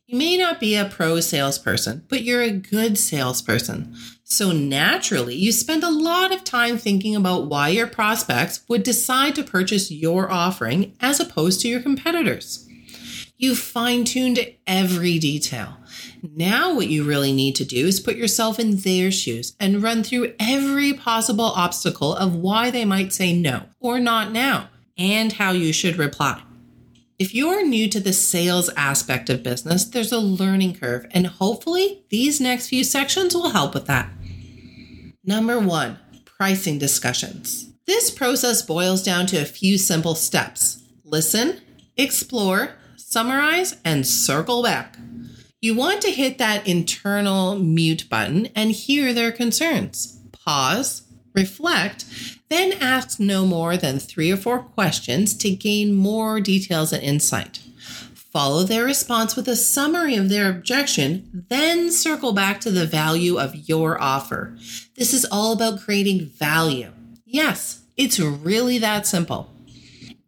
You 0.07 0.17
may 0.17 0.37
not 0.37 0.59
be 0.59 0.75
a 0.75 0.85
pro 0.85 1.19
salesperson, 1.19 2.05
but 2.07 2.23
you're 2.23 2.41
a 2.41 2.51
good 2.51 2.97
salesperson. 2.97 3.95
So 4.27 4.51
naturally, 4.51 5.35
you 5.35 5.51
spend 5.51 5.83
a 5.83 5.91
lot 5.91 6.33
of 6.33 6.43
time 6.43 6.79
thinking 6.79 7.15
about 7.15 7.45
why 7.45 7.69
your 7.69 7.85
prospects 7.85 8.61
would 8.67 8.81
decide 8.81 9.35
to 9.35 9.43
purchase 9.43 9.91
your 9.91 10.31
offering 10.31 10.97
as 10.99 11.19
opposed 11.19 11.61
to 11.61 11.67
your 11.67 11.79
competitors. 11.79 12.67
You've 13.37 13.59
fine 13.59 14.03
tuned 14.03 14.39
every 14.65 15.19
detail. 15.19 15.77
Now, 16.23 16.73
what 16.73 16.87
you 16.87 17.03
really 17.03 17.33
need 17.33 17.55
to 17.57 17.65
do 17.65 17.85
is 17.85 17.99
put 17.99 18.15
yourself 18.15 18.59
in 18.59 18.77
their 18.77 19.11
shoes 19.11 19.55
and 19.59 19.83
run 19.83 20.03
through 20.03 20.33
every 20.39 20.93
possible 20.93 21.45
obstacle 21.45 22.15
of 22.15 22.35
why 22.35 22.71
they 22.71 22.83
might 22.83 23.13
say 23.13 23.31
no 23.31 23.65
or 23.79 23.99
not 23.99 24.31
now 24.31 24.69
and 24.97 25.33
how 25.33 25.51
you 25.51 25.71
should 25.71 25.97
reply. 25.97 26.41
If 27.17 27.33
you're 27.33 27.65
new 27.65 27.87
to 27.89 28.01
the 28.01 28.11
sales 28.11 28.69
aspect 28.75 29.29
of 29.29 29.41
business, 29.41 29.85
there's 29.85 30.11
a 30.11 30.19
learning 30.19 30.75
curve, 30.75 31.05
and 31.11 31.27
hopefully, 31.27 32.03
these 32.09 32.41
next 32.41 32.67
few 32.67 32.83
sections 32.83 33.33
will 33.33 33.51
help 33.51 33.73
with 33.73 33.85
that. 33.85 34.09
Number 35.23 35.57
one, 35.57 35.97
pricing 36.25 36.77
discussions. 36.77 37.71
This 37.87 38.11
process 38.11 38.61
boils 38.61 39.01
down 39.01 39.27
to 39.27 39.37
a 39.37 39.45
few 39.45 39.77
simple 39.77 40.15
steps 40.15 40.83
listen, 41.05 41.61
explore, 41.95 42.75
summarize, 42.97 43.77
and 43.85 44.05
circle 44.05 44.61
back. 44.61 44.97
You 45.61 45.73
want 45.73 46.01
to 46.01 46.11
hit 46.11 46.37
that 46.39 46.67
internal 46.67 47.57
mute 47.57 48.09
button 48.09 48.47
and 48.55 48.71
hear 48.71 49.13
their 49.13 49.31
concerns. 49.31 50.19
Pause, 50.33 51.03
reflect, 51.35 52.05
then 52.49 52.73
ask 52.73 53.19
no 53.19 53.45
more 53.45 53.77
than 53.77 53.99
three 53.99 54.31
or 54.31 54.37
four 54.37 54.59
questions 54.59 55.35
to 55.37 55.51
gain 55.51 55.93
more 55.93 56.39
details 56.39 56.93
and 56.93 57.03
insight. 57.03 57.59
Follow 58.13 58.63
their 58.63 58.83
response 58.83 59.35
with 59.35 59.47
a 59.47 59.55
summary 59.55 60.15
of 60.15 60.27
their 60.29 60.49
objection, 60.49 61.45
then 61.49 61.89
circle 61.89 62.33
back 62.33 62.59
to 62.59 62.71
the 62.71 62.85
value 62.85 63.39
of 63.39 63.69
your 63.69 64.01
offer. 64.01 64.57
This 64.95 65.13
is 65.13 65.25
all 65.31 65.53
about 65.53 65.79
creating 65.79 66.25
value. 66.25 66.91
Yes, 67.25 67.85
it's 67.95 68.19
really 68.19 68.77
that 68.79 69.07
simple. 69.07 69.49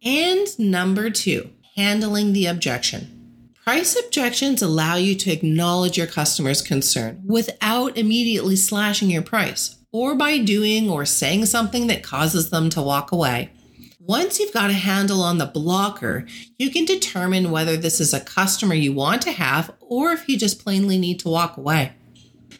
And 0.02 0.58
number 0.58 1.10
two, 1.10 1.50
handling 1.76 2.32
the 2.32 2.46
objection. 2.46 3.14
Price 3.62 3.98
objections 4.02 4.62
allow 4.62 4.96
you 4.96 5.14
to 5.14 5.30
acknowledge 5.30 5.98
your 5.98 6.06
customer's 6.06 6.62
concern 6.62 7.22
without 7.26 7.98
immediately 7.98 8.56
slashing 8.56 9.10
your 9.10 9.20
price 9.20 9.77
or 9.92 10.14
by 10.14 10.38
doing 10.38 10.88
or 10.90 11.04
saying 11.04 11.46
something 11.46 11.86
that 11.86 12.02
causes 12.02 12.50
them 12.50 12.70
to 12.70 12.82
walk 12.82 13.12
away. 13.12 13.50
Once 14.00 14.40
you've 14.40 14.54
got 14.54 14.70
a 14.70 14.74
handle 14.74 15.22
on 15.22 15.38
the 15.38 15.46
blocker, 15.46 16.26
you 16.58 16.70
can 16.70 16.84
determine 16.84 17.50
whether 17.50 17.76
this 17.76 18.00
is 18.00 18.14
a 18.14 18.20
customer 18.20 18.74
you 18.74 18.92
want 18.92 19.20
to 19.20 19.32
have 19.32 19.70
or 19.80 20.12
if 20.12 20.28
you 20.28 20.38
just 20.38 20.62
plainly 20.62 20.98
need 20.98 21.20
to 21.20 21.28
walk 21.28 21.56
away. 21.56 21.92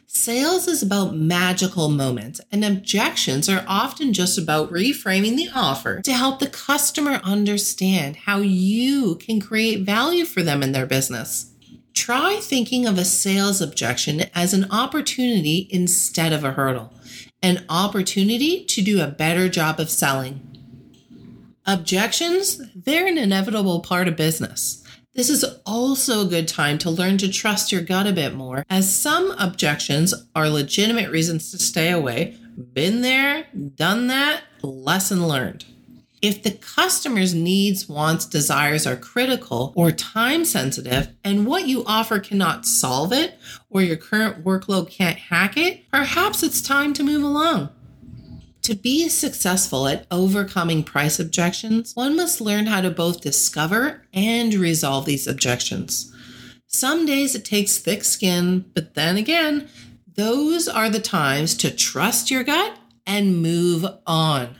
Sales 0.07 0.67
is 0.67 0.83
about 0.83 1.15
magical 1.15 1.89
moments, 1.89 2.41
and 2.51 2.65
objections 2.65 3.49
are 3.49 3.65
often 3.69 4.13
just 4.13 4.39
about 4.39 4.73
reframing 4.73 5.37
the 5.37 5.49
offer 5.55 6.01
to 6.01 6.13
help 6.13 6.39
the 6.39 6.49
customer 6.49 7.21
understand 7.23 8.17
how 8.17 8.39
you 8.39 9.17
can 9.17 9.39
create 9.39 9.87
value 9.87 10.25
for 10.25 10.43
them 10.43 10.63
in 10.63 10.73
their 10.73 10.87
business. 10.87 11.53
Try 11.99 12.39
thinking 12.41 12.87
of 12.87 12.97
a 12.97 13.05
sales 13.05 13.61
objection 13.61 14.27
as 14.33 14.55
an 14.55 14.71
opportunity 14.71 15.67
instead 15.69 16.33
of 16.33 16.45
a 16.45 16.53
hurdle, 16.53 16.93
an 17.43 17.67
opportunity 17.69 18.65
to 18.67 18.83
do 18.83 19.03
a 19.03 19.09
better 19.09 19.49
job 19.49 19.81
of 19.81 19.91
selling. 19.91 20.41
Objections, 21.67 22.63
they're 22.73 23.09
an 23.09 23.19
inevitable 23.19 23.81
part 23.81 24.07
of 24.07 24.15
business. 24.15 24.85
This 25.15 25.29
is 25.29 25.45
also 25.67 26.25
a 26.25 26.31
good 26.31 26.47
time 26.47 26.79
to 26.79 26.91
learn 26.91 27.19
to 27.19 27.29
trust 27.29 27.73
your 27.73 27.83
gut 27.83 28.07
a 28.07 28.13
bit 28.13 28.33
more, 28.33 28.65
as 28.71 28.95
some 28.95 29.33
objections 29.33 30.15
are 30.37 30.49
legitimate 30.49 31.11
reasons 31.11 31.51
to 31.51 31.59
stay 31.59 31.91
away. 31.91 32.37
Been 32.75 33.03
there, 33.03 33.49
done 33.75 34.07
that, 34.07 34.45
lesson 34.63 35.27
learned. 35.27 35.65
If 36.21 36.43
the 36.43 36.51
customer's 36.51 37.33
needs, 37.33 37.89
wants, 37.89 38.27
desires 38.27 38.87
are 38.87 38.97
critical 38.97 39.73
or 39.77 39.93
time 39.93 40.45
sensitive, 40.45 41.09
and 41.23 41.47
what 41.47 41.69
you 41.69 41.85
offer 41.87 42.19
cannot 42.19 42.67
solve 42.67 43.13
it, 43.13 43.39
or 43.71 43.83
your 43.83 43.97
current 43.97 44.45
workload 44.45 44.91
can't 44.91 45.17
hack 45.17 45.57
it, 45.57 45.89
perhaps 45.91 46.43
it's 46.43 46.61
time 46.61 46.93
to 46.95 47.05
move 47.05 47.23
along. 47.23 47.71
To 48.63 48.75
be 48.75 49.09
successful 49.09 49.87
at 49.87 50.07
overcoming 50.11 50.83
price 50.83 51.19
objections, 51.19 51.95
one 51.95 52.17
must 52.17 52.41
learn 52.41 52.67
how 52.67 52.81
to 52.81 52.91
both 52.91 53.21
discover 53.21 54.03
and 54.13 54.53
resolve 54.53 55.07
these 55.07 55.27
objections. 55.27 56.13
Some 56.67 57.07
days 57.07 57.35
it 57.35 57.47
takes 57.47 57.79
thick 57.79 58.05
skin, 58.05 58.67
but 58.75 58.95
then 58.95 59.17
again, 59.17 59.69
those 60.17 60.69
are 60.69 60.91
the 60.91 61.01
times 61.01 61.57
to 61.59 61.71
trust 61.71 62.31
your 62.31 62.43
gut 62.43 62.77
and 63.07 63.41
move 63.41 63.87
on. 64.07 64.58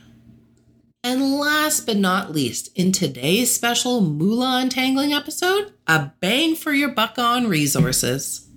And 1.01 1.39
last 1.39 1.85
but 1.85 1.95
not 1.95 2.33
least, 2.33 2.71
in 2.75 2.91
today's 2.91 3.53
special 3.53 4.01
Moolah 4.01 4.59
Untangling 4.61 5.13
episode, 5.13 5.71
a 5.87 6.11
bang 6.19 6.55
for 6.55 6.73
your 6.73 6.89
buck 6.89 7.17
on 7.17 7.47
resources. 7.47 8.49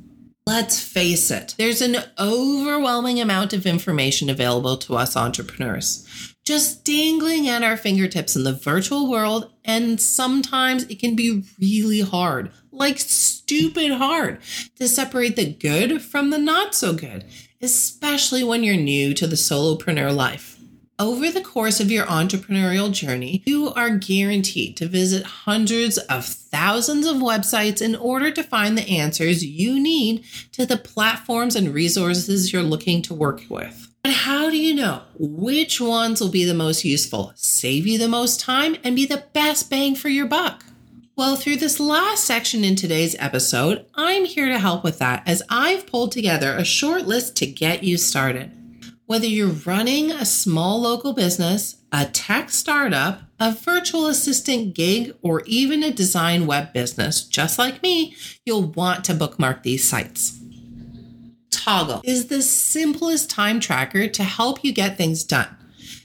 Let's 0.45 0.81
face 0.81 1.31
it, 1.31 1.55
there's 1.57 1.81
an 1.81 1.99
overwhelming 2.19 3.21
amount 3.21 3.53
of 3.53 3.65
information 3.65 4.29
available 4.29 4.77
to 4.79 4.97
us 4.97 5.17
entrepreneurs, 5.17 6.35
just 6.45 6.85
dangling 6.85 7.47
at 7.47 7.63
our 7.63 7.77
fingertips 7.77 8.35
in 8.35 8.43
the 8.43 8.53
virtual 8.53 9.09
world. 9.09 9.53
And 9.65 10.01
sometimes 10.01 10.83
it 10.87 10.99
can 10.99 11.15
be 11.15 11.45
really 11.61 12.01
hard, 12.01 12.51
like 12.73 12.99
stupid 12.99 13.93
hard, 13.93 14.41
to 14.81 14.89
separate 14.89 15.37
the 15.37 15.53
good 15.53 16.03
from 16.03 16.31
the 16.31 16.39
not 16.39 16.75
so 16.75 16.93
good, 16.93 17.25
especially 17.61 18.43
when 18.43 18.65
you're 18.65 18.75
new 18.75 19.15
to 19.15 19.29
the 19.29 19.37
solopreneur 19.37 20.13
life. 20.13 20.52
Over 21.03 21.33
the 21.33 21.41
course 21.41 21.81
of 21.81 21.91
your 21.91 22.07
entrepreneurial 22.07 22.93
journey, 22.93 23.43
you 23.45 23.75
are 23.75 23.91
guaranteed 23.91 24.77
to 24.77 24.87
visit 24.87 25.25
hundreds 25.25 25.99
of 25.99 26.25
thousands 26.25 27.09
of 27.09 27.17
websites 27.17 27.83
in 27.83 27.97
order 27.97 28.31
to 28.31 28.45
find 28.45 28.79
the 28.79 28.89
answers 28.89 29.45
you 29.45 29.83
need 29.83 30.25
to 30.53 30.65
the 30.65 30.77
platforms 30.77 31.57
and 31.57 31.75
resources 31.75 32.53
you're 32.53 32.63
looking 32.63 33.03
to 33.03 33.15
work 33.15 33.43
with. 33.49 33.93
But 34.05 34.13
how 34.13 34.49
do 34.49 34.57
you 34.57 34.77
know 34.77 35.03
which 35.19 35.81
ones 35.81 36.21
will 36.21 36.29
be 36.29 36.45
the 36.45 36.55
most 36.55 36.85
useful, 36.85 37.33
save 37.35 37.85
you 37.85 37.99
the 37.99 38.07
most 38.07 38.39
time, 38.39 38.77
and 38.85 38.95
be 38.95 39.05
the 39.05 39.25
best 39.33 39.69
bang 39.69 39.97
for 39.97 40.09
your 40.09 40.27
buck? 40.27 40.65
Well, 41.17 41.35
through 41.35 41.57
this 41.57 41.81
last 41.81 42.23
section 42.23 42.63
in 42.63 42.77
today's 42.77 43.17
episode, 43.19 43.87
I'm 43.97 44.25
here 44.25 44.47
to 44.47 44.59
help 44.61 44.85
with 44.85 45.01
that 45.01 45.25
as 45.27 45.43
I've 45.49 45.85
pulled 45.89 46.13
together 46.13 46.55
a 46.55 46.65
short 46.65 47.09
list 47.09 47.35
to 47.39 47.47
get 47.47 47.83
you 47.83 47.99
started. 47.99 48.53
Whether 49.13 49.27
you're 49.27 49.49
running 49.49 50.11
a 50.11 50.25
small 50.25 50.81
local 50.81 51.13
business, 51.13 51.77
a 51.93 52.07
tech 52.07 52.49
startup, 52.49 53.21
a 53.39 53.53
virtual 53.53 54.07
assistant 54.07 54.75
gig, 54.75 55.15
or 55.21 55.43
even 55.45 55.83
a 55.83 55.93
design 55.93 56.47
web 56.47 56.73
business, 56.73 57.23
just 57.23 57.59
like 57.59 57.83
me, 57.83 58.17
you'll 58.47 58.73
want 58.73 59.05
to 59.05 59.15
bookmark 59.15 59.65
these 59.65 59.87
sites. 59.87 60.41
Toggl 61.51 62.01
is 62.03 62.29
the 62.29 62.41
simplest 62.41 63.29
time 63.29 63.61
tracker 63.61 64.09
to 64.09 64.25
help 64.25 64.65
you 64.65 64.73
get 64.73 64.97
things 64.97 65.25
done. 65.25 65.59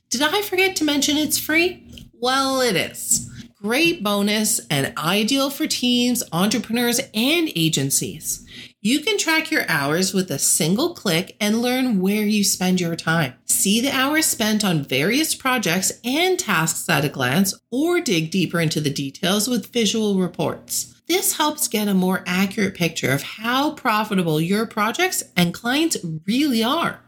Did 0.10 0.22
I 0.22 0.42
forget 0.42 0.76
to 0.76 0.84
mention 0.84 1.16
it's 1.16 1.40
free? 1.40 1.88
Well, 2.12 2.60
it 2.60 2.76
is. 2.76 3.32
Great 3.56 4.04
bonus 4.04 4.60
and 4.68 4.92
ideal 4.98 5.50
for 5.50 5.66
teams, 5.66 6.24
entrepreneurs, 6.34 7.00
and 7.14 7.50
agencies. 7.56 8.46
You 8.81 9.00
can 9.00 9.17
track 9.17 9.50
your 9.50 9.65
hours 9.67 10.13
with 10.13 10.29
a 10.29 10.38
single 10.38 10.93
click 10.93 11.36
and 11.41 11.63
learn 11.63 12.00
where 12.00 12.22
you 12.22 12.43
spend 12.43 12.79
your 12.79 12.96
time. 12.96 13.34
See 13.46 13.81
the 13.81 13.89
hours 13.89 14.27
spent 14.27 14.63
on 14.63 14.84
various 14.84 15.34
projects 15.34 15.91
and 16.03 16.38
tasks 16.38 16.88
at 16.88 17.03
a 17.03 17.10
glance, 17.10 17.55
or 17.72 18.00
dig 18.01 18.29
deeper 18.29 18.60
into 18.60 18.79
the 18.79 18.91
details 18.91 19.48
with 19.48 19.74
visual 19.74 20.19
reports. 20.19 21.01
This 21.07 21.38
helps 21.38 21.67
get 21.67 21.88
a 21.88 21.96
more 21.96 22.24
accurate 22.27 22.75
picture 22.75 23.12
of 23.12 23.24
how 23.24 23.72
profitable 23.72 24.39
your 24.39 24.67
projects 24.67 25.24
and 25.36 25.55
clients 25.55 25.98
really 26.27 26.63
are. 26.63 27.00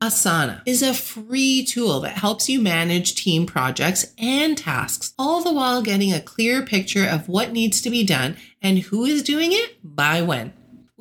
Asana 0.00 0.62
is 0.66 0.82
a 0.82 0.94
free 0.94 1.64
tool 1.64 1.98
that 2.00 2.18
helps 2.18 2.48
you 2.48 2.60
manage 2.60 3.16
team 3.16 3.44
projects 3.44 4.14
and 4.18 4.56
tasks, 4.56 5.14
all 5.18 5.42
the 5.42 5.52
while 5.52 5.82
getting 5.82 6.12
a 6.12 6.20
clear 6.20 6.62
picture 6.62 7.08
of 7.08 7.28
what 7.28 7.50
needs 7.50 7.80
to 7.80 7.90
be 7.90 8.04
done 8.04 8.36
and 8.62 8.78
who 8.78 9.04
is 9.04 9.24
doing 9.24 9.50
it 9.50 9.78
by 9.82 10.22
when. 10.22 10.52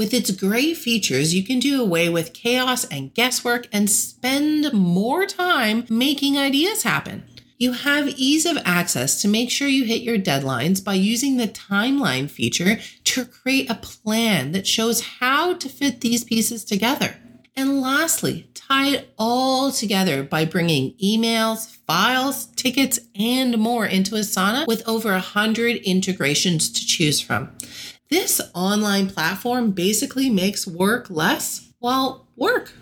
With 0.01 0.15
its 0.15 0.31
great 0.31 0.77
features, 0.77 1.35
you 1.35 1.43
can 1.43 1.59
do 1.59 1.79
away 1.79 2.09
with 2.09 2.33
chaos 2.33 2.85
and 2.85 3.13
guesswork 3.13 3.67
and 3.71 3.87
spend 3.87 4.73
more 4.73 5.27
time 5.27 5.85
making 5.91 6.39
ideas 6.39 6.81
happen. 6.81 7.23
You 7.59 7.73
have 7.73 8.07
ease 8.17 8.47
of 8.47 8.57
access 8.65 9.21
to 9.21 9.27
make 9.27 9.51
sure 9.51 9.67
you 9.67 9.83
hit 9.83 10.01
your 10.01 10.17
deadlines 10.17 10.83
by 10.83 10.95
using 10.95 11.37
the 11.37 11.47
timeline 11.47 12.31
feature 12.31 12.79
to 13.03 13.25
create 13.25 13.69
a 13.69 13.75
plan 13.75 14.53
that 14.53 14.65
shows 14.65 15.01
how 15.19 15.53
to 15.53 15.69
fit 15.69 16.01
these 16.01 16.23
pieces 16.23 16.65
together. 16.65 17.17
And 17.55 17.79
lastly, 17.79 18.49
tie 18.55 18.87
it 18.87 19.13
all 19.19 19.71
together 19.71 20.23
by 20.23 20.45
bringing 20.45 20.95
emails, 20.97 21.77
files, 21.85 22.47
tickets, 22.55 22.99
and 23.13 23.55
more 23.59 23.85
into 23.85 24.15
Asana 24.15 24.65
with 24.65 24.81
over 24.89 25.11
100 25.11 25.75
integrations 25.83 26.71
to 26.71 26.87
choose 26.87 27.21
from. 27.21 27.51
This 28.11 28.41
online 28.53 29.09
platform 29.09 29.71
basically 29.71 30.29
makes 30.29 30.67
work 30.67 31.09
less, 31.09 31.69
well, 31.79 32.27
work. 32.35 32.73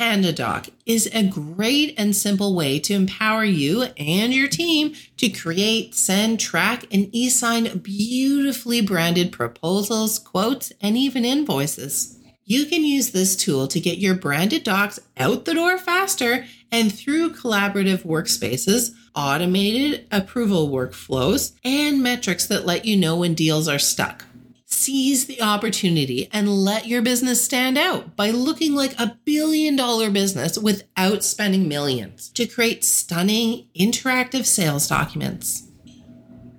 PandaDoc 0.00 0.70
is 0.86 1.10
a 1.12 1.24
great 1.24 1.94
and 1.98 2.14
simple 2.14 2.54
way 2.54 2.78
to 2.78 2.94
empower 2.94 3.44
you 3.44 3.82
and 3.98 4.32
your 4.32 4.46
team 4.46 4.94
to 5.16 5.30
create, 5.30 5.96
send, 5.96 6.38
track, 6.38 6.84
and 6.92 7.08
e 7.12 7.28
sign 7.28 7.78
beautifully 7.78 8.80
branded 8.80 9.32
proposals, 9.32 10.20
quotes, 10.20 10.72
and 10.80 10.96
even 10.96 11.24
invoices. 11.24 12.16
You 12.44 12.66
can 12.66 12.84
use 12.84 13.10
this 13.10 13.34
tool 13.34 13.66
to 13.66 13.80
get 13.80 13.98
your 13.98 14.14
branded 14.14 14.62
docs 14.62 15.00
out 15.16 15.44
the 15.44 15.54
door 15.54 15.76
faster 15.76 16.44
and 16.70 16.94
through 16.94 17.34
collaborative 17.34 18.04
workspaces, 18.04 18.92
automated 19.14 20.06
approval 20.10 20.68
workflows, 20.68 21.52
and 21.64 22.02
metrics 22.02 22.46
that 22.46 22.66
let 22.66 22.84
you 22.84 22.96
know 22.96 23.16
when 23.16 23.34
deals 23.34 23.68
are 23.68 23.78
stuck. 23.78 24.24
Seize 24.66 25.26
the 25.26 25.42
opportunity 25.42 26.28
and 26.32 26.48
let 26.48 26.86
your 26.86 27.02
business 27.02 27.44
stand 27.44 27.76
out 27.76 28.14
by 28.14 28.30
looking 28.30 28.74
like 28.74 28.98
a 28.98 29.18
billion 29.24 29.74
dollar 29.74 30.10
business 30.10 30.56
without 30.56 31.24
spending 31.24 31.68
millions 31.68 32.28
to 32.30 32.46
create 32.46 32.84
stunning 32.84 33.66
interactive 33.78 34.46
sales 34.46 34.86
documents. 34.86 35.66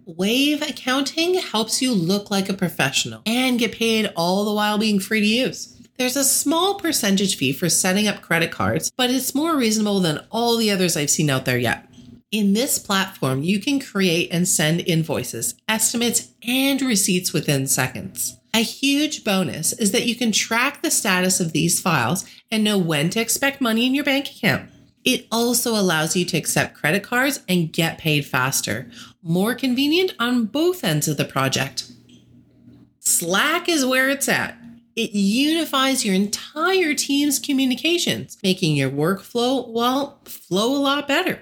Wave 0.06 0.62
Accounting 0.62 1.36
helps 1.36 1.82
you 1.82 1.94
look 1.94 2.30
like 2.30 2.50
a 2.50 2.54
professional 2.54 3.22
and 3.26 3.58
get 3.58 3.72
paid 3.72 4.12
all 4.16 4.44
the 4.44 4.54
while 4.54 4.78
being 4.78 5.00
free 5.00 5.22
to 5.22 5.26
use. 5.26 5.78
There's 5.98 6.18
a 6.18 6.24
small 6.24 6.80
percentage 6.80 7.38
fee 7.38 7.54
for 7.54 7.70
setting 7.70 8.08
up 8.08 8.22
credit 8.22 8.52
cards, 8.52 8.92
but 8.98 9.10
it's 9.10 9.36
more 9.36 9.56
reasonable 9.56 10.00
than 10.00 10.26
all 10.32 10.58
the 10.58 10.72
others 10.72 10.98
I've 10.98 11.12
seen 11.12 11.30
out 11.30 11.46
there 11.46 11.60
yet. 11.60 11.88
In 12.32 12.54
this 12.54 12.80
platform, 12.80 13.44
you 13.44 13.60
can 13.60 13.78
create 13.82 14.30
and 14.32 14.48
send 14.48 14.88
invoices, 14.88 15.56
estimates, 15.68 16.30
and 16.48 16.82
receipts 16.82 17.34
within 17.34 17.68
seconds. 17.68 18.38
A 18.54 18.60
huge 18.60 19.26
bonus 19.26 19.74
is 19.74 19.92
that 19.92 20.06
you 20.06 20.16
can 20.16 20.32
track 20.32 20.82
the 20.82 20.92
status 20.92 21.42
of 21.42 21.52
these 21.52 21.82
files 21.82 22.26
and 22.50 22.64
know 22.64 22.78
when 22.78 23.10
to 23.10 23.20
expect 23.20 23.60
money 23.60 23.86
in 23.86 23.94
your 23.94 24.06
bank 24.06 24.30
account. 24.30 24.70
It 25.04 25.28
also 25.30 25.72
allows 25.72 26.16
you 26.16 26.24
to 26.26 26.38
accept 26.38 26.78
credit 26.78 27.04
cards 27.04 27.42
and 27.50 27.74
get 27.74 27.98
paid 27.98 28.26
faster, 28.26 28.90
more 29.22 29.54
convenient 29.54 30.14
on 30.18 30.46
both 30.46 30.86
ends 30.86 31.10
of 31.10 31.18
the 31.18 31.26
project. 31.26 31.92
Slack 33.00 33.68
is 33.68 33.86
where 33.86 34.10
it's 34.10 34.30
at. 34.30 34.56
It 34.96 35.12
unifies 35.12 36.06
your 36.06 36.16
entire 36.16 36.94
team's 36.94 37.40
communications, 37.40 38.38
making 38.42 38.78
your 38.78 38.90
workflow, 38.90 39.68
well, 39.68 40.22
flow 40.24 40.74
a 40.74 40.80
lot 40.80 41.10
better. 41.10 41.42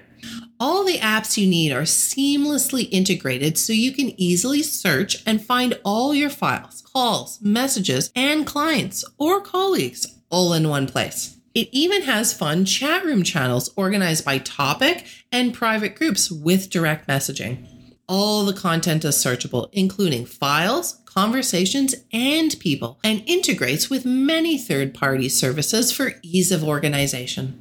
All 0.58 0.84
the 0.84 0.98
apps 0.98 1.36
you 1.36 1.48
need 1.48 1.72
are 1.72 1.82
seamlessly 1.82 2.88
integrated 2.90 3.56
so 3.56 3.72
you 3.72 3.92
can 3.92 4.18
easily 4.20 4.62
search 4.62 5.22
and 5.26 5.44
find 5.44 5.78
all 5.84 6.14
your 6.14 6.30
files, 6.30 6.82
calls, 6.82 7.40
messages, 7.40 8.10
and 8.14 8.46
clients 8.46 9.04
or 9.18 9.40
colleagues 9.40 10.06
all 10.30 10.52
in 10.52 10.68
one 10.68 10.86
place. 10.86 11.36
It 11.54 11.68
even 11.72 12.02
has 12.02 12.32
fun 12.32 12.64
chat 12.64 13.04
room 13.04 13.22
channels 13.24 13.70
organized 13.76 14.24
by 14.24 14.38
topic 14.38 15.04
and 15.32 15.52
private 15.52 15.96
groups 15.96 16.30
with 16.30 16.70
direct 16.70 17.08
messaging. 17.08 17.66
All 18.08 18.44
the 18.44 18.52
content 18.52 19.04
is 19.04 19.16
searchable, 19.16 19.68
including 19.72 20.26
files, 20.26 21.00
conversations, 21.04 21.94
and 22.12 22.58
people, 22.60 22.98
and 23.02 23.22
integrates 23.26 23.90
with 23.90 24.04
many 24.04 24.58
third 24.58 24.94
party 24.94 25.28
services 25.28 25.90
for 25.92 26.14
ease 26.22 26.52
of 26.52 26.64
organization. 26.64 27.59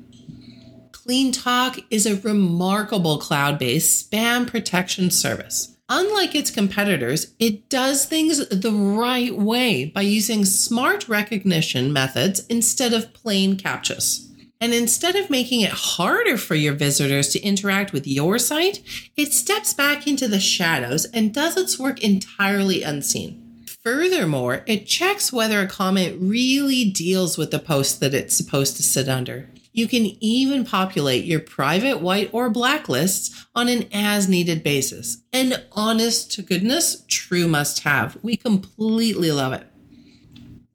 CleanTalk 1.09 1.85
is 1.89 2.05
a 2.05 2.21
remarkable 2.21 3.17
cloud 3.17 3.57
based 3.57 4.11
spam 4.11 4.45
protection 4.45 5.09
service. 5.09 5.75
Unlike 5.89 6.35
its 6.35 6.51
competitors, 6.51 7.33
it 7.39 7.67
does 7.67 8.05
things 8.05 8.47
the 8.49 8.71
right 8.71 9.35
way 9.35 9.85
by 9.85 10.01
using 10.01 10.45
smart 10.45 11.09
recognition 11.09 11.91
methods 11.91 12.45
instead 12.45 12.93
of 12.93 13.11
plain 13.11 13.57
CAPTCHAs. 13.57 14.27
And 14.61 14.71
instead 14.71 15.15
of 15.15 15.31
making 15.31 15.61
it 15.61 15.71
harder 15.71 16.37
for 16.37 16.53
your 16.53 16.75
visitors 16.75 17.29
to 17.29 17.41
interact 17.41 17.91
with 17.91 18.05
your 18.05 18.37
site, 18.37 18.83
it 19.17 19.33
steps 19.33 19.73
back 19.73 20.05
into 20.05 20.27
the 20.27 20.39
shadows 20.39 21.05
and 21.05 21.33
does 21.33 21.57
its 21.57 21.79
work 21.79 22.03
entirely 22.03 22.83
unseen. 22.83 23.65
Furthermore, 23.83 24.63
it 24.67 24.85
checks 24.85 25.33
whether 25.33 25.59
a 25.59 25.67
comment 25.67 26.19
really 26.21 26.85
deals 26.85 27.35
with 27.35 27.49
the 27.49 27.57
post 27.57 27.99
that 27.99 28.13
it's 28.13 28.37
supposed 28.37 28.77
to 28.77 28.83
sit 28.83 29.09
under. 29.09 29.49
You 29.71 29.87
can 29.87 30.17
even 30.19 30.65
populate 30.65 31.25
your 31.25 31.39
private 31.39 32.01
white 32.01 32.29
or 32.33 32.49
black 32.49 32.89
lists 32.89 33.45
on 33.53 33.67
an 33.67 33.87
as 33.93 34.27
needed 34.27 34.63
basis. 34.63 35.21
An 35.31 35.53
honest 35.71 36.31
to 36.33 36.41
goodness, 36.41 37.03
true 37.07 37.47
must 37.47 37.83
have. 37.83 38.17
We 38.23 38.35
completely 38.35 39.31
love 39.31 39.53
it. 39.53 39.67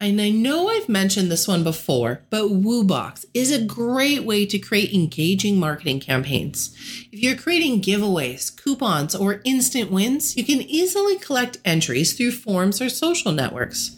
And 0.01 0.21
I 0.21 0.29
know 0.29 0.69
I've 0.69 0.89
mentioned 0.89 1.31
this 1.31 1.49
one 1.49 1.65
before, 1.65 2.23
but 2.29 2.51
Woobox 2.51 3.25
is 3.33 3.51
a 3.51 3.65
great 3.65 4.25
way 4.25 4.45
to 4.45 4.59
create 4.59 4.93
engaging 4.93 5.59
marketing 5.59 6.01
campaigns. 6.01 6.77
If 7.11 7.21
you're 7.21 7.37
creating 7.37 7.81
giveaways, 7.81 8.55
coupons, 8.55 9.15
or 9.15 9.41
instant 9.45 9.91
wins, 9.91 10.37
you 10.37 10.45
can 10.45 10.61
easily 10.61 11.17
collect 11.19 11.59
entries 11.65 12.13
through 12.13 12.33
forms 12.33 12.83
or 12.83 12.91
social 12.91 13.33
networks. 13.33 13.97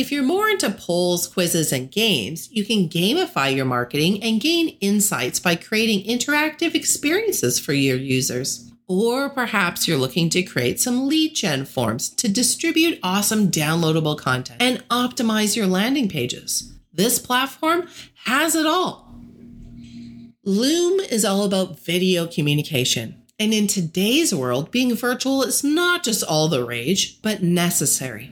If 0.00 0.10
you're 0.10 0.22
more 0.22 0.48
into 0.48 0.70
polls, 0.70 1.26
quizzes, 1.26 1.74
and 1.74 1.90
games, 1.90 2.50
you 2.50 2.64
can 2.64 2.88
gamify 2.88 3.54
your 3.54 3.66
marketing 3.66 4.22
and 4.22 4.40
gain 4.40 4.70
insights 4.80 5.38
by 5.38 5.56
creating 5.56 6.06
interactive 6.06 6.74
experiences 6.74 7.60
for 7.60 7.74
your 7.74 7.98
users. 7.98 8.72
Or 8.88 9.28
perhaps 9.28 9.86
you're 9.86 9.98
looking 9.98 10.30
to 10.30 10.42
create 10.42 10.80
some 10.80 11.06
lead 11.06 11.34
gen 11.34 11.66
forms 11.66 12.08
to 12.14 12.30
distribute 12.30 12.98
awesome 13.02 13.50
downloadable 13.50 14.16
content 14.16 14.62
and 14.62 14.88
optimize 14.88 15.54
your 15.54 15.66
landing 15.66 16.08
pages. 16.08 16.72
This 16.94 17.18
platform 17.18 17.86
has 18.24 18.54
it 18.54 18.64
all. 18.64 19.14
Loom 20.44 21.00
is 21.00 21.26
all 21.26 21.44
about 21.44 21.78
video 21.78 22.26
communication. 22.26 23.22
And 23.38 23.52
in 23.52 23.66
today's 23.66 24.34
world, 24.34 24.70
being 24.70 24.94
virtual 24.96 25.42
is 25.42 25.62
not 25.62 26.04
just 26.04 26.24
all 26.24 26.48
the 26.48 26.64
rage, 26.64 27.20
but 27.20 27.42
necessary. 27.42 28.30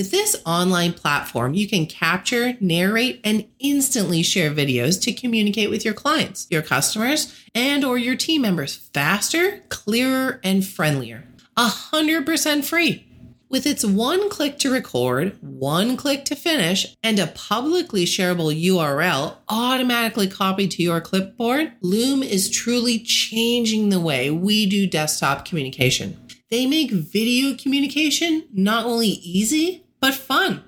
With 0.00 0.12
this 0.12 0.34
online 0.46 0.94
platform, 0.94 1.52
you 1.52 1.68
can 1.68 1.84
capture, 1.84 2.54
narrate, 2.58 3.20
and 3.22 3.44
instantly 3.58 4.22
share 4.22 4.50
videos 4.50 4.98
to 5.02 5.12
communicate 5.12 5.68
with 5.68 5.84
your 5.84 5.92
clients, 5.92 6.46
your 6.48 6.62
customers, 6.62 7.38
and 7.54 7.84
or 7.84 7.98
your 7.98 8.16
team 8.16 8.40
members 8.40 8.74
faster, 8.74 9.58
clearer, 9.68 10.40
and 10.42 10.66
friendlier. 10.66 11.24
100% 11.58 12.64
free. 12.64 13.06
With 13.50 13.66
its 13.66 13.84
one 13.84 14.30
click 14.30 14.58
to 14.60 14.72
record, 14.72 15.36
one 15.42 15.98
click 15.98 16.24
to 16.26 16.34
finish, 16.34 16.96
and 17.02 17.18
a 17.18 17.26
publicly 17.26 18.06
shareable 18.06 18.58
URL 18.58 19.36
automatically 19.50 20.28
copied 20.28 20.70
to 20.70 20.82
your 20.82 21.02
clipboard, 21.02 21.72
Loom 21.82 22.22
is 22.22 22.48
truly 22.48 23.00
changing 23.00 23.90
the 23.90 24.00
way 24.00 24.30
we 24.30 24.64
do 24.64 24.86
desktop 24.86 25.44
communication. 25.44 26.16
They 26.50 26.66
make 26.66 26.90
video 26.90 27.54
communication 27.54 28.48
not 28.52 28.86
only 28.86 29.06
easy, 29.06 29.84
but 30.00 30.14
fun. 30.14 30.64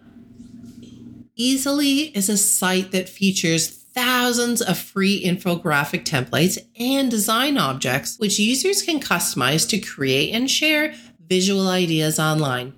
Easel.ly 1.35 2.13
is 2.15 2.29
a 2.29 2.37
site 2.37 2.93
that 2.93 3.09
features 3.09 3.69
thousands 3.69 4.63
of 4.63 4.79
free 4.79 5.23
infographic 5.25 6.05
templates 6.05 6.59
and 6.79 7.11
design 7.11 7.59
objects, 7.59 8.19
which 8.19 8.39
users 8.39 8.83
can 8.83 9.01
customize 9.01 9.69
to 9.69 9.79
create 9.79 10.33
and 10.33 10.51
share 10.51 10.95
visual 11.27 11.69
ideas 11.69 12.19
online. 12.19 12.75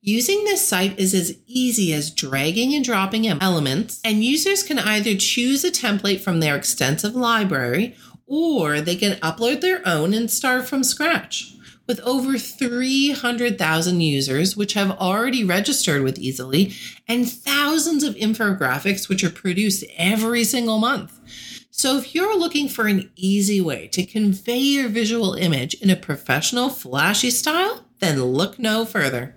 Using 0.00 0.44
this 0.44 0.66
site 0.66 0.98
is 0.98 1.14
as 1.14 1.38
easy 1.46 1.94
as 1.94 2.10
dragging 2.10 2.74
and 2.74 2.84
dropping 2.84 3.26
elements, 3.26 4.00
and 4.04 4.22
users 4.22 4.62
can 4.62 4.78
either 4.78 5.14
choose 5.16 5.64
a 5.64 5.70
template 5.70 6.20
from 6.20 6.40
their 6.40 6.56
extensive 6.56 7.14
library 7.14 7.96
or 8.26 8.80
they 8.80 8.96
can 8.96 9.18
upload 9.20 9.60
their 9.60 9.86
own 9.86 10.12
and 10.12 10.30
start 10.30 10.66
from 10.66 10.84
scratch. 10.84 11.53
With 11.86 12.00
over 12.00 12.38
300,000 12.38 14.00
users, 14.00 14.56
which 14.56 14.72
have 14.72 14.92
already 14.92 15.44
registered 15.44 16.02
with 16.02 16.18
Easel.ly, 16.18 16.72
and 17.06 17.30
thousands 17.30 18.02
of 18.02 18.14
infographics, 18.14 19.08
which 19.08 19.22
are 19.22 19.30
produced 19.30 19.84
every 19.96 20.44
single 20.44 20.78
month. 20.78 21.20
So, 21.70 21.98
if 21.98 22.14
you're 22.14 22.38
looking 22.38 22.68
for 22.68 22.86
an 22.86 23.10
easy 23.16 23.60
way 23.60 23.88
to 23.88 24.06
convey 24.06 24.58
your 24.58 24.88
visual 24.88 25.34
image 25.34 25.74
in 25.74 25.90
a 25.90 25.96
professional, 25.96 26.70
flashy 26.70 27.30
style, 27.30 27.84
then 27.98 28.22
look 28.22 28.58
no 28.58 28.84
further. 28.84 29.34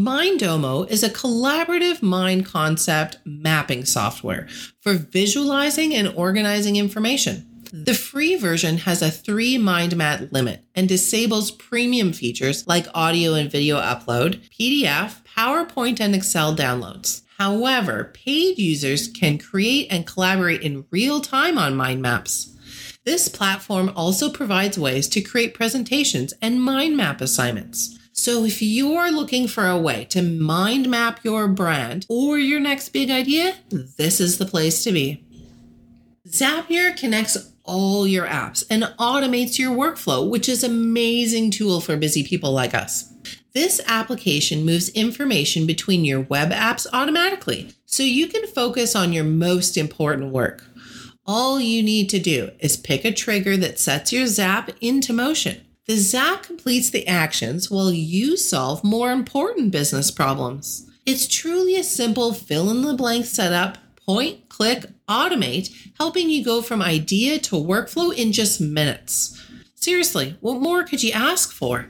Mindomo 0.00 0.88
is 0.88 1.02
a 1.02 1.10
collaborative 1.10 2.00
mind 2.00 2.46
concept 2.46 3.18
mapping 3.26 3.84
software 3.84 4.48
for 4.80 4.94
visualizing 4.94 5.94
and 5.94 6.08
organizing 6.08 6.76
information. 6.76 7.49
The 7.72 7.94
free 7.94 8.34
version 8.34 8.78
has 8.78 9.00
a 9.00 9.12
three 9.12 9.56
mind 9.56 9.96
map 9.96 10.32
limit 10.32 10.64
and 10.74 10.88
disables 10.88 11.52
premium 11.52 12.12
features 12.12 12.66
like 12.66 12.88
audio 12.94 13.34
and 13.34 13.50
video 13.50 13.76
upload, 13.76 14.40
PDF, 14.50 15.22
PowerPoint, 15.24 16.00
and 16.00 16.14
Excel 16.14 16.56
downloads. 16.56 17.22
However, 17.38 18.10
paid 18.12 18.58
users 18.58 19.06
can 19.06 19.38
create 19.38 19.86
and 19.88 20.06
collaborate 20.06 20.62
in 20.62 20.84
real 20.90 21.20
time 21.20 21.58
on 21.58 21.76
mind 21.76 22.02
maps. 22.02 22.56
This 23.04 23.28
platform 23.28 23.92
also 23.94 24.30
provides 24.30 24.78
ways 24.78 25.08
to 25.08 25.20
create 25.20 25.54
presentations 25.54 26.34
and 26.42 26.60
mind 26.60 26.96
map 26.96 27.20
assignments. 27.20 27.96
So 28.12 28.44
if 28.44 28.60
you're 28.60 29.12
looking 29.12 29.46
for 29.46 29.66
a 29.66 29.78
way 29.78 30.06
to 30.06 30.22
mind 30.22 30.90
map 30.90 31.20
your 31.22 31.46
brand 31.46 32.04
or 32.08 32.36
your 32.36 32.60
next 32.60 32.88
big 32.88 33.10
idea, 33.10 33.54
this 33.70 34.20
is 34.20 34.38
the 34.38 34.44
place 34.44 34.82
to 34.84 34.92
be. 34.92 35.24
Zapier 36.28 36.94
connects 36.96 37.49
all 37.70 38.04
your 38.04 38.26
apps 38.26 38.64
and 38.68 38.82
automates 38.98 39.56
your 39.56 39.70
workflow, 39.70 40.28
which 40.28 40.48
is 40.48 40.64
an 40.64 40.72
amazing 40.72 41.52
tool 41.52 41.80
for 41.80 41.96
busy 41.96 42.24
people 42.24 42.50
like 42.50 42.74
us. 42.74 43.12
This 43.52 43.80
application 43.86 44.64
moves 44.64 44.88
information 44.88 45.68
between 45.68 46.04
your 46.04 46.22
web 46.22 46.50
apps 46.50 46.84
automatically, 46.92 47.72
so 47.86 48.02
you 48.02 48.26
can 48.26 48.48
focus 48.48 48.96
on 48.96 49.12
your 49.12 49.22
most 49.22 49.76
important 49.76 50.32
work. 50.32 50.64
All 51.24 51.60
you 51.60 51.80
need 51.80 52.10
to 52.10 52.18
do 52.18 52.50
is 52.58 52.76
pick 52.76 53.04
a 53.04 53.12
trigger 53.12 53.56
that 53.58 53.78
sets 53.78 54.12
your 54.12 54.26
Zap 54.26 54.70
into 54.80 55.12
motion. 55.12 55.60
The 55.86 55.96
Zap 55.96 56.42
completes 56.42 56.90
the 56.90 57.06
actions 57.06 57.70
while 57.70 57.92
you 57.92 58.36
solve 58.36 58.82
more 58.82 59.12
important 59.12 59.70
business 59.70 60.10
problems. 60.10 60.90
It's 61.06 61.28
truly 61.28 61.76
a 61.76 61.84
simple 61.84 62.34
fill 62.34 62.68
in 62.68 62.82
the 62.82 62.94
blank 62.94 63.26
setup 63.26 63.78
point, 64.14 64.48
click, 64.48 64.86
automate, 65.08 65.70
helping 65.96 66.28
you 66.28 66.44
go 66.44 66.60
from 66.60 66.82
idea 66.82 67.38
to 67.38 67.54
workflow 67.54 68.12
in 68.12 68.32
just 68.32 68.60
minutes. 68.60 69.40
Seriously, 69.76 70.36
what 70.40 70.60
more 70.60 70.82
could 70.82 71.04
you 71.04 71.12
ask 71.12 71.52
for? 71.52 71.86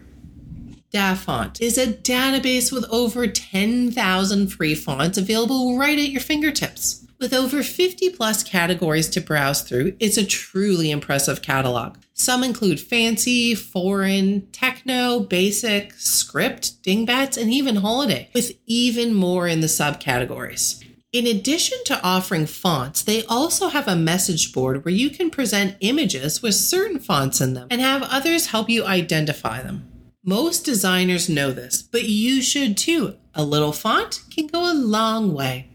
DaFont 0.90 1.62
is 1.62 1.78
a 1.78 1.86
database 1.86 2.70
with 2.70 2.84
over 2.90 3.26
10,000 3.26 4.48
free 4.48 4.74
fonts 4.74 5.16
available 5.16 5.78
right 5.78 5.98
at 5.98 6.10
your 6.10 6.20
fingertips. 6.20 7.06
With 7.18 7.32
over 7.32 7.62
50 7.62 8.10
plus 8.10 8.42
categories 8.42 9.08
to 9.10 9.22
browse 9.22 9.62
through, 9.62 9.96
it's 9.98 10.18
a 10.18 10.26
truly 10.26 10.90
impressive 10.90 11.40
catalog. 11.40 11.96
Some 12.12 12.44
include 12.44 12.80
fancy, 12.80 13.54
foreign, 13.54 14.46
techno, 14.52 15.20
basic, 15.20 15.94
script, 15.94 16.82
dingbats, 16.82 17.38
and 17.38 17.50
even 17.50 17.76
holiday, 17.76 18.28
with 18.34 18.52
even 18.66 19.14
more 19.14 19.48
in 19.48 19.60
the 19.60 19.68
subcategories. 19.68 20.84
In 21.12 21.26
addition 21.26 21.78
to 21.86 22.00
offering 22.04 22.46
fonts, 22.46 23.02
they 23.02 23.24
also 23.24 23.68
have 23.70 23.88
a 23.88 23.96
message 23.96 24.52
board 24.52 24.84
where 24.84 24.94
you 24.94 25.10
can 25.10 25.28
present 25.28 25.76
images 25.80 26.40
with 26.40 26.54
certain 26.54 27.00
fonts 27.00 27.40
in 27.40 27.54
them 27.54 27.66
and 27.68 27.80
have 27.80 28.04
others 28.04 28.46
help 28.46 28.70
you 28.70 28.84
identify 28.84 29.60
them. 29.60 29.90
Most 30.24 30.64
designers 30.64 31.28
know 31.28 31.50
this, 31.50 31.82
but 31.82 32.04
you 32.04 32.40
should 32.40 32.76
too. 32.76 33.16
A 33.34 33.42
little 33.42 33.72
font 33.72 34.20
can 34.30 34.46
go 34.46 34.70
a 34.70 34.74
long 34.74 35.34
way. 35.34 35.68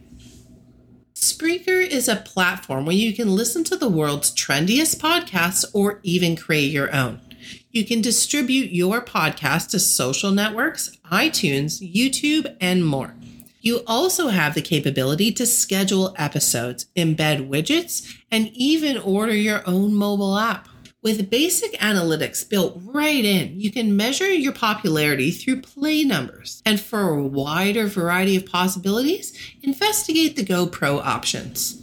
Spreaker 1.16 1.86
is 1.86 2.08
a 2.08 2.16
platform 2.16 2.86
where 2.86 2.96
you 2.96 3.14
can 3.14 3.36
listen 3.36 3.66
to 3.66 3.76
the 3.76 3.90
world's 3.90 4.34
trendiest 4.34 5.02
podcasts 5.02 5.66
or 5.74 6.00
even 6.04 6.38
create 6.38 6.72
your 6.72 6.96
own. 6.96 7.20
You 7.72 7.86
can 7.86 8.00
distribute 8.00 8.72
your 8.72 9.02
podcast 9.02 9.72
to 9.72 9.80
social 9.80 10.32
networks, 10.32 10.98
iTunes, 11.12 11.82
YouTube, 11.82 12.56
and 12.62 12.86
more. 12.86 13.16
You 13.66 13.82
also 13.88 14.28
have 14.28 14.54
the 14.54 14.62
capability 14.62 15.32
to 15.32 15.46
schedule 15.48 16.14
episodes, 16.20 16.86
embed 16.96 17.50
widgets, 17.50 18.16
and 18.30 18.50
even 18.54 18.96
order 18.96 19.34
your 19.34 19.64
own 19.68 19.96
mobile 19.96 20.38
app. 20.38 20.70
With 21.02 21.32
basic 21.32 21.74
analytics 21.80 22.48
built 22.48 22.80
right 22.84 23.26
in, 23.26 23.60
you 23.60 23.72
can 23.72 23.98
measure 23.98 24.32
your 24.32 24.54
popularity 24.54 25.32
through 25.32 25.62
play 25.62 26.04
numbers. 26.04 26.62
And 26.64 26.80
for 26.80 27.10
a 27.10 27.24
wider 27.24 27.88
variety 27.88 28.36
of 28.36 28.46
possibilities, 28.46 29.36
investigate 29.64 30.36
the 30.36 30.46
GoPro 30.46 31.04
options. 31.04 31.82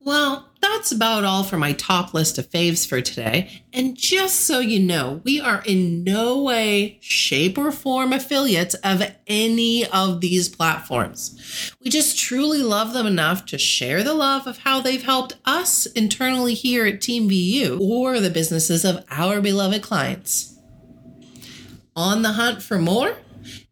Well, 0.00 0.50
that's 0.84 0.92
about 0.92 1.24
all 1.24 1.42
for 1.42 1.56
my 1.56 1.72
top 1.72 2.12
list 2.12 2.36
of 2.36 2.50
faves 2.50 2.86
for 2.86 3.00
today. 3.00 3.62
And 3.72 3.96
just 3.96 4.40
so 4.40 4.58
you 4.58 4.78
know, 4.78 5.22
we 5.24 5.40
are 5.40 5.62
in 5.64 6.04
no 6.04 6.42
way, 6.42 6.98
shape, 7.00 7.56
or 7.56 7.72
form 7.72 8.12
affiliates 8.12 8.74
of 8.84 9.02
any 9.26 9.86
of 9.86 10.20
these 10.20 10.50
platforms. 10.50 11.72
We 11.82 11.88
just 11.88 12.18
truly 12.18 12.62
love 12.62 12.92
them 12.92 13.06
enough 13.06 13.46
to 13.46 13.56
share 13.56 14.02
the 14.02 14.12
love 14.12 14.46
of 14.46 14.58
how 14.58 14.82
they've 14.82 15.02
helped 15.02 15.38
us 15.46 15.86
internally 15.86 16.52
here 16.52 16.84
at 16.84 17.00
Team 17.00 17.30
VU 17.30 17.78
or 17.80 18.20
the 18.20 18.28
businesses 18.28 18.84
of 18.84 19.06
our 19.08 19.40
beloved 19.40 19.80
clients. 19.80 20.58
On 21.96 22.20
the 22.20 22.32
hunt 22.32 22.62
for 22.62 22.76
more? 22.76 23.16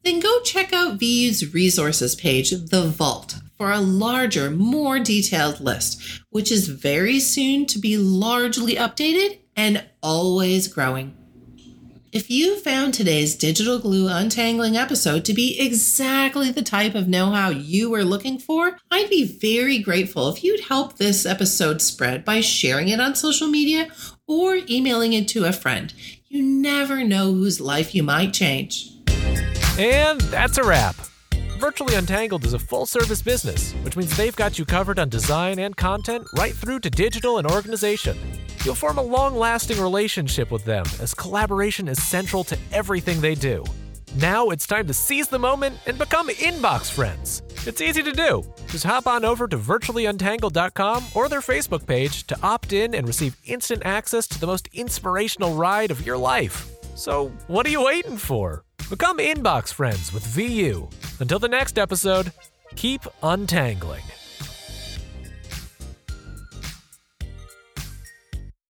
Then 0.03 0.19
go 0.19 0.41
check 0.41 0.73
out 0.73 0.99
VU's 0.99 1.53
resources 1.53 2.15
page, 2.15 2.53
The 2.53 2.85
Vault 2.87 3.42
for 3.63 3.71
a 3.71 3.79
larger, 3.79 4.51
more 4.51 4.99
detailed 4.99 5.61
list, 5.61 6.03
which 6.31 6.51
is 6.51 6.67
very 6.67 7.21
soon 7.21 7.65
to 7.65 7.79
be 7.79 7.97
largely 7.97 8.75
updated 8.75 9.39
and 9.55 9.87
always 10.03 10.67
growing. 10.67 11.17
If 12.11 12.29
you 12.29 12.59
found 12.59 12.93
today's 12.93 13.37
Digital 13.37 13.79
Glue 13.79 14.09
Untangling 14.09 14.77
episode 14.77 15.25
to 15.27 15.33
be 15.33 15.61
exactly 15.61 16.51
the 16.51 16.63
type 16.63 16.97
of 16.97 17.07
know 17.07 17.31
how 17.31 17.51
you 17.51 17.89
were 17.89 18.03
looking 18.03 18.37
for, 18.41 18.79
I'd 18.91 19.09
be 19.09 19.39
very 19.39 19.79
grateful 19.79 20.29
if 20.29 20.43
you'd 20.43 20.65
help 20.65 20.97
this 20.97 21.25
episode 21.25 21.81
spread 21.81 22.25
by 22.25 22.41
sharing 22.41 22.89
it 22.89 22.99
on 22.99 23.15
social 23.15 23.47
media 23.47 23.87
or 24.27 24.59
emailing 24.69 25.13
it 25.13 25.29
to 25.29 25.45
a 25.45 25.53
friend. 25.53 25.95
You 26.27 26.43
never 26.43 27.05
know 27.05 27.33
whose 27.33 27.61
life 27.61 27.95
you 27.95 28.03
might 28.03 28.33
change. 28.33 28.91
And 29.79 30.21
that's 30.21 30.59
a 30.59 30.65
wrap. 30.65 30.97
Virtually 31.63 31.95
Untangled 31.95 32.45
is 32.45 32.55
a 32.55 32.59
full 32.59 32.87
service 32.87 33.23
business, 33.23 33.73
which 33.85 33.97
means 33.97 34.17
they've 34.17 34.35
got 34.35 34.59
you 34.59 34.65
covered 34.65 34.99
on 34.99 35.09
design 35.09 35.61
and 35.61 35.77
content 35.77 36.27
right 36.37 36.53
through 36.53 36.81
to 36.81 36.91
digital 36.91 37.39
and 37.39 37.47
organization. 37.49 38.19
You'll 38.65 38.75
form 38.75 38.99
a 38.99 39.03
long 39.03 39.37
lasting 39.37 39.81
relationship 39.81 40.51
with 40.51 40.65
them 40.65 40.85
as 41.01 41.15
collaboration 41.15 41.87
is 41.87 42.03
central 42.03 42.43
to 42.45 42.59
everything 42.73 43.21
they 43.21 43.37
do. 43.37 43.63
Now 44.17 44.51
it's 44.51 44.67
time 44.67 44.89
to 44.89 44.93
seize 44.93 45.29
the 45.29 45.39
moment 45.39 45.79
and 45.87 45.97
become 45.97 46.31
inbox 46.31 46.91
friends. 46.91 47.43
It's 47.65 47.81
easy 47.81 48.03
to 48.03 48.13
do. 48.13 48.43
Just 48.67 48.83
hop 48.83 49.07
on 49.07 49.25
over 49.25 49.47
to 49.47 49.57
virtuallyuntangled.com 49.57 51.05
or 51.15 51.29
their 51.29 51.43
Facebook 51.43 51.87
page 51.87 52.27
to 52.27 52.37
opt 52.43 52.73
in 52.73 52.93
and 52.93 53.07
receive 53.07 53.37
instant 53.45 53.83
access 53.85 54.27
to 54.27 54.41
the 54.41 54.49
most 54.49 54.69
inspirational 54.73 55.55
ride 55.55 55.93
of 55.93 56.05
your 56.05 56.19
life. 56.19 56.69
So, 56.97 57.29
what 57.47 57.67
are 57.67 57.71
you 57.71 57.85
waiting 57.85 58.17
for? 58.17 58.65
Become 58.91 59.19
inbox 59.19 59.73
friends 59.73 60.13
with 60.13 60.27
VU. 60.27 60.89
Until 61.21 61.39
the 61.39 61.49
next 61.49 61.79
episode, 61.79 62.33
keep 62.77 63.03
untangling. 63.23 64.03